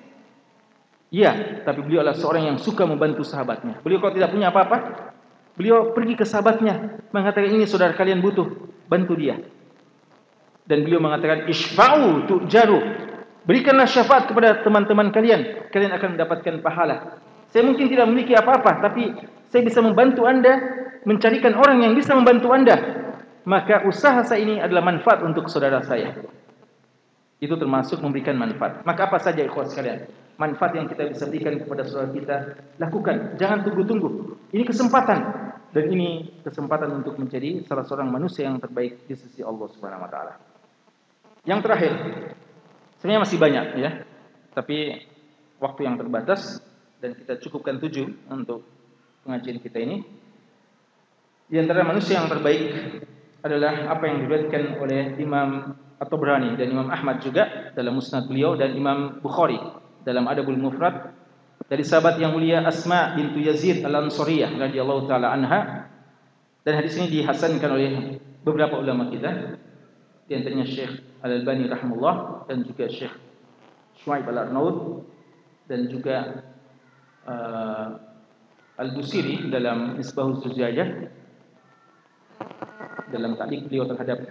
[1.13, 3.85] Iya, tapi beliau adalah seorang yang suka membantu sahabatnya.
[3.85, 5.13] Beliau kalau tidak punya apa-apa,
[5.53, 8.49] Beliau pergi ke sahabatnya mengatakan ini saudara kalian butuh
[8.89, 9.37] bantu dia.
[10.65, 12.81] Dan beliau mengatakan isfa'u tu'jaru.
[13.45, 17.21] Berikanlah syafaat kepada teman-teman kalian, kalian akan mendapatkan pahala.
[17.51, 19.13] Saya mungkin tidak memiliki apa-apa tapi
[19.53, 20.57] saya bisa membantu Anda
[21.05, 22.79] mencarikan orang yang bisa membantu Anda.
[23.43, 26.17] Maka usaha saya ini adalah manfaat untuk saudara saya.
[27.43, 28.87] Itu termasuk memberikan manfaat.
[28.87, 30.07] Maka apa saja ikhwan sekalian?
[30.37, 32.37] Manfaat yang kita bisa berikan kepada saudara kita,
[32.81, 33.37] lakukan.
[33.37, 34.11] Jangan tunggu-tunggu.
[34.53, 35.19] Ini kesempatan
[35.73, 40.11] dan ini kesempatan untuk menjadi salah seorang manusia yang terbaik di sisi Allah Subhanahu wa
[40.13, 40.35] taala.
[41.49, 41.93] Yang terakhir,
[43.01, 43.91] sebenarnya masih banyak ya.
[44.53, 44.79] Tapi
[45.59, 46.61] waktu yang terbatas
[47.01, 48.63] dan kita cukupkan tujuh untuk
[49.25, 50.05] pengajian kita ini.
[51.51, 52.63] Di antara manusia yang terbaik
[53.43, 58.75] adalah apa yang diriwayatkan oleh Imam At-Tabrani dan Imam Ahmad juga dalam Musnad beliau dan
[58.79, 59.59] Imam Bukhari
[60.03, 61.15] dalam Adabul Mufrad
[61.67, 65.89] dari sahabat yang mulia Asma bintu Yazid Al-Ansariyah radhiyallahu taala anha
[66.63, 67.91] dan hadis ini dihasankan oleh
[68.43, 69.59] beberapa ulama kita
[70.27, 73.15] di antaranya Syekh Al-Albani rahimahullah dan juga Syekh
[74.03, 75.07] Shuaib Al-Arnaud
[75.71, 76.17] dan juga
[77.27, 77.87] uh,
[78.83, 81.09] Al-Busiri dalam Misbahul Zujajah
[83.13, 84.25] dalam taklik beliau terhadap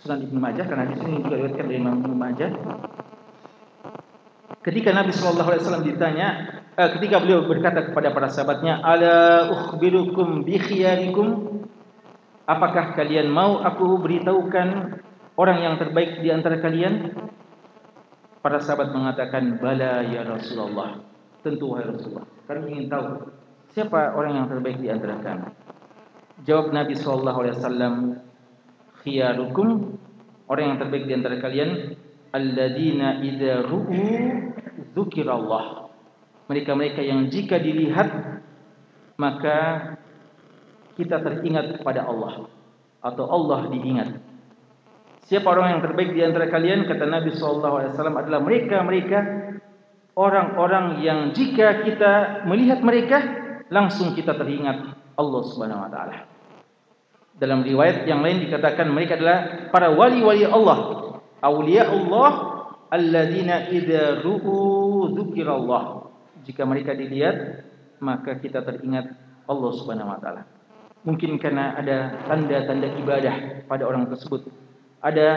[0.00, 2.50] Sunan Ibn Majah karena di sini juga diriwayatkan dari Imam Ibn Majah
[4.60, 11.60] ketika Nabi SAW ditanya uh, ketika beliau berkata kepada para sahabatnya ala ukhbirukum bi khiyarikum?
[12.50, 14.98] Apakah kalian mau aku beritahukan
[15.38, 17.14] orang yang terbaik di antara kalian?
[18.40, 20.98] Para sahabat mengatakan bala ya Rasulullah.
[21.44, 23.30] Tentu wahai Rasulullah kami ingin tahu
[23.70, 25.54] siapa orang yang terbaik di antara kami.
[26.42, 28.18] Jawab Nabi wasallam
[29.06, 29.94] khiyarukum.
[30.50, 31.94] Orang yang terbaik di antara kalian
[32.34, 34.49] alladzina idza ru'u
[34.96, 35.90] dzikrallah
[36.50, 38.10] mereka-mereka yang jika dilihat
[39.14, 39.58] maka
[40.98, 42.50] kita teringat kepada Allah.
[43.00, 44.18] Atau Allah diingat.
[45.30, 46.90] Siapa orang yang terbaik di antara kalian?
[46.90, 49.18] Kata Nabi sallallahu alaihi wasallam adalah mereka-mereka
[50.18, 53.22] orang-orang yang jika kita melihat mereka
[53.70, 56.26] langsung kita teringat Allah Subhanahu wa taala.
[57.38, 61.08] Dalam riwayat yang lain dikatakan mereka adalah para wali-wali Allah.
[61.40, 62.49] Aulia Allah
[62.90, 66.10] alladzina idza ru'u dzikrallah.
[66.44, 67.66] Jika mereka dilihat
[68.02, 69.14] maka kita teringat
[69.46, 70.42] Allah Subhanahu wa taala.
[71.06, 74.52] Mungkin karena ada tanda-tanda ibadah pada orang tersebut.
[75.00, 75.28] Ada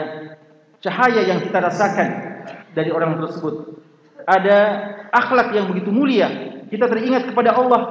[0.84, 2.08] cahaya yang kita rasakan
[2.76, 3.80] dari orang tersebut.
[4.28, 4.58] Ada
[5.08, 6.60] akhlak yang begitu mulia.
[6.68, 7.82] Kita teringat kepada Allah.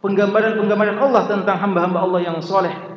[0.00, 2.96] Penggambaran-penggambaran Allah tentang hamba-hamba Allah yang soleh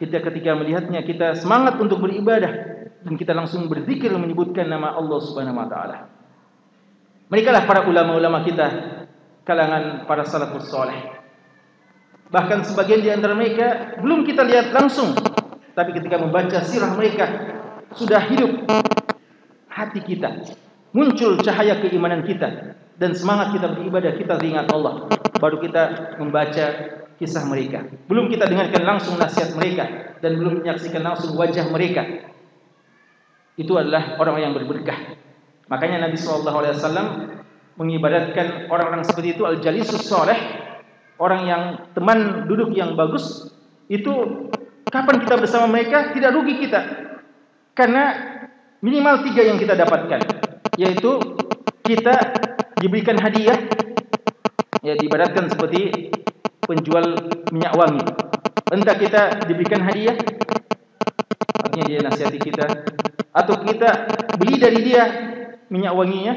[0.00, 2.69] kita ketika melihatnya kita semangat untuk beribadah
[3.00, 5.98] dan kita langsung berzikir menyebutkan nama Allah Subhanahu wa taala.
[7.30, 8.66] Mereka lah para ulama-ulama kita
[9.46, 11.18] kalangan para salafus saleh.
[12.30, 15.14] Bahkan sebagian di antara mereka belum kita lihat langsung
[15.74, 17.26] tapi ketika membaca sirah mereka
[17.94, 18.68] sudah hidup
[19.70, 20.44] hati kita
[20.94, 25.08] muncul cahaya keimanan kita dan semangat kita beribadah kita ingat Allah
[25.40, 25.82] baru kita
[26.20, 26.66] membaca
[27.20, 27.84] kisah mereka.
[28.08, 32.02] Belum kita dengarkan langsung nasihat mereka dan belum menyaksikan langsung wajah mereka.
[33.60, 34.96] Itu adalah orang yang berberkah.
[35.68, 37.36] Makanya Nabi wasallam
[37.76, 40.36] mengibaratkan orang-orang seperti itu al-jalisus saleh,
[41.20, 43.52] orang yang teman duduk yang bagus,
[43.92, 44.48] itu
[44.88, 46.80] kapan kita bersama mereka tidak rugi kita.
[47.76, 48.16] Karena
[48.80, 50.20] minimal tiga yang kita dapatkan,
[50.80, 51.20] yaitu
[51.84, 52.16] kita
[52.80, 53.60] diberikan hadiah
[54.80, 56.08] ya diibaratkan seperti
[56.64, 57.04] penjual
[57.52, 58.04] minyak wangi.
[58.70, 60.16] Entah kita diberikan hadiah,
[61.70, 62.66] artinya dia nasihati kita,
[63.30, 63.88] atau kita
[64.34, 65.02] beli dari dia
[65.70, 66.34] minyak wanginya,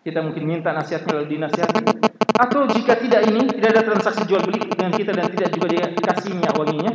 [0.00, 2.08] kita mungkin minta nasihatnya lalu dinasihati.
[2.40, 5.84] Atau jika tidak ini, tidak ada transaksi jual beli dengan kita dan tidak juga dia
[5.92, 6.92] kasih minyak wanginya,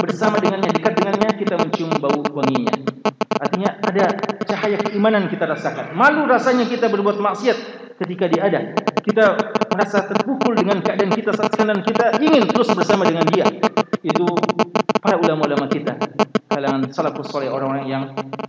[0.00, 2.72] bersama dengannya, dekat dengannya, kita mencium bau wanginya.
[3.36, 4.04] Artinya ada
[4.48, 5.92] cahaya keimanan kita rasakan.
[5.92, 8.60] Malu rasanya kita berbuat maksiat ketika dia ada.
[9.00, 9.24] Kita
[9.72, 13.46] merasa terpukul dengan keadaan kita saat sekarang dan kita ingin terus bersama dengan dia.
[14.02, 14.26] Itu
[15.00, 15.96] para ulama-ulama kita.
[16.46, 18.04] Kalangan salafus soleh orang-orang yang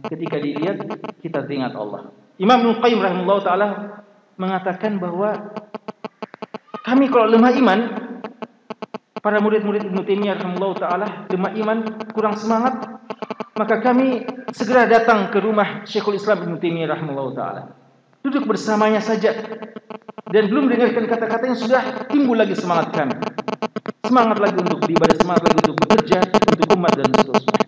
[0.08, 0.80] ketika dilihat
[1.20, 2.14] kita teringat Allah.
[2.38, 3.68] Imam Ibn Qayyim rahimahullah ta'ala
[4.38, 5.34] mengatakan bahwa
[6.86, 7.80] kami kalau lemah iman
[9.20, 11.78] para murid-murid Ibn Taimiyah rahimahullah ta'ala lemah iman
[12.14, 12.80] kurang semangat
[13.58, 17.62] maka kami segera datang ke rumah Syekhul Islam Ibn Taimiyah rahimahullah ta'ala
[18.28, 19.32] duduk bersamanya saja.
[20.28, 21.82] Dan belum dengarkan kata-kata yang sudah
[22.12, 23.16] timbul lagi semangat kami.
[24.04, 26.20] Semangat lagi untuk beribadah semangat lagi untuk bekerja
[26.52, 27.60] untuk umat dan seterusnya.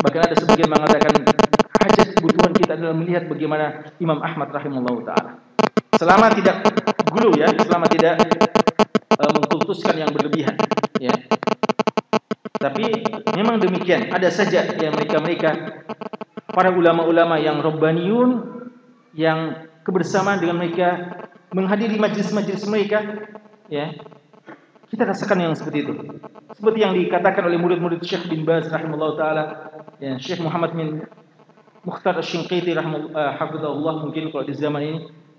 [0.00, 1.14] Bahkan ada sebagian mengatakan
[1.84, 5.30] hajat kebutuhan kita adalah melihat bagaimana Imam Ahmad rahimahullah ta'ala.
[6.00, 6.56] Selama tidak
[7.12, 8.16] gulu ya selama tidak
[9.20, 10.56] uh, mengkultuskan yang berlebihan
[10.96, 11.12] ya.
[12.56, 13.04] Tapi
[13.36, 14.08] memang demikian.
[14.08, 15.50] Ada saja yang mereka-mereka
[16.48, 18.61] para ulama-ulama yang robbaniyun
[19.12, 20.88] yang kebersamaan dengan mereka
[21.52, 23.28] menghadiri majlis-majlis mereka
[23.68, 23.92] ya.
[24.92, 25.92] Kita rasakan yang seperti itu.
[26.52, 29.44] Seperti yang dikatakan oleh murid-murid Syekh bin Baz rahimahullah taala
[29.96, 31.00] ya Syekh Muhammad bin
[31.82, 34.98] Mukhtar Asy-Shinqiti rahimahullah uh, mungkin kalau di zaman ini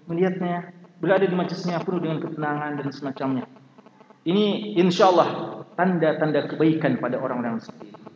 [0.10, 3.46] melihatnya berada di majlisnya penuh dengan ketenangan dan semacamnya.
[4.24, 8.10] Ini insyaallah tanda-tanda kebaikan pada orang-orang seperti itu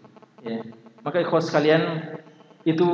[0.44, 0.60] ya.
[1.06, 2.16] Maka ikhwas sekalian
[2.68, 2.88] itu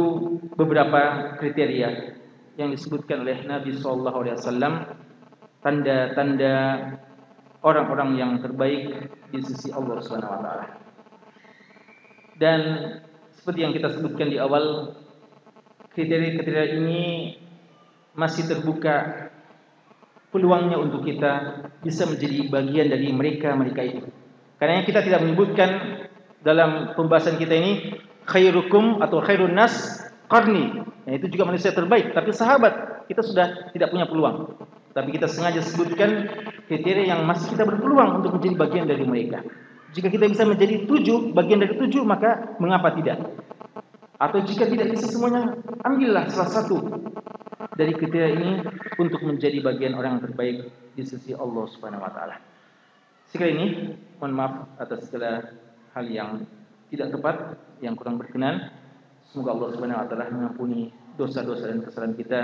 [0.53, 2.13] beberapa kriteria
[2.57, 4.73] yang disebutkan oleh Nabi sallallahu alaihi wasallam
[5.65, 6.55] tanda-tanda
[7.65, 10.67] orang-orang yang terbaik di sisi Allah Subhanahu wa taala.
[12.37, 12.61] dan
[13.33, 14.97] seperti yang kita sebutkan di awal
[15.93, 17.01] kriteria-kriteria ini
[18.17, 19.29] masih terbuka
[20.33, 24.01] peluangnya untuk kita bisa menjadi bagian dari mereka-mereka itu.
[24.57, 25.69] Karena kita tidak menyebutkan
[26.41, 27.71] dalam pembahasan kita ini
[28.25, 30.02] khairukum atau khairun nas
[30.33, 30.81] qarni.
[31.05, 34.57] Yang itu juga manusia terbaik, tapi sahabat kita sudah tidak punya peluang.
[34.97, 36.25] Tapi kita sengaja sebutkan
[36.65, 39.45] kriteria yang masih kita berpeluang untuk menjadi bagian dari mereka.
[39.93, 43.21] Jika kita bisa menjadi tujuh, bagian dari tujuh, maka mengapa tidak?
[44.17, 45.53] Atau jika tidak bisa semuanya,
[45.85, 46.81] ambillah salah satu
[47.77, 48.51] dari kriteria ini
[48.97, 50.57] untuk menjadi bagian orang yang terbaik
[50.97, 52.37] di sisi Allah Subhanahu Wa Taala.
[53.29, 53.67] Sekali ini,
[54.21, 55.41] mohon maaf atas segala
[55.97, 56.45] hal yang
[56.93, 57.35] tidak tepat,
[57.81, 58.69] yang kurang berkenan.
[59.33, 62.41] Semoga Allah Subhanahu Wa Taala mengampuni dosa-dosa dan kesalahan kita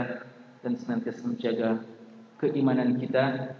[0.66, 1.86] dan senantiasa menjaga
[2.42, 3.54] keimanan kita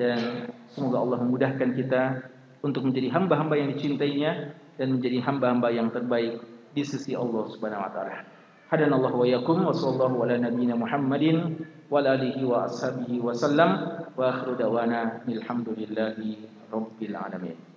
[0.00, 2.32] dan semoga Allah memudahkan kita
[2.64, 6.40] untuk menjadi hamba-hamba yang dicintainya dan menjadi hamba-hamba yang terbaik
[6.72, 8.24] di sisi Allah Subhanahu wa taala.
[8.72, 11.60] Hadanallahu wa yakum wa sallallahu ala nabiyyina Muhammadin
[11.92, 17.71] wa alihi wa ashabihi wa sallam wa akhiru dawana alhamdulillahi rabbil alamin.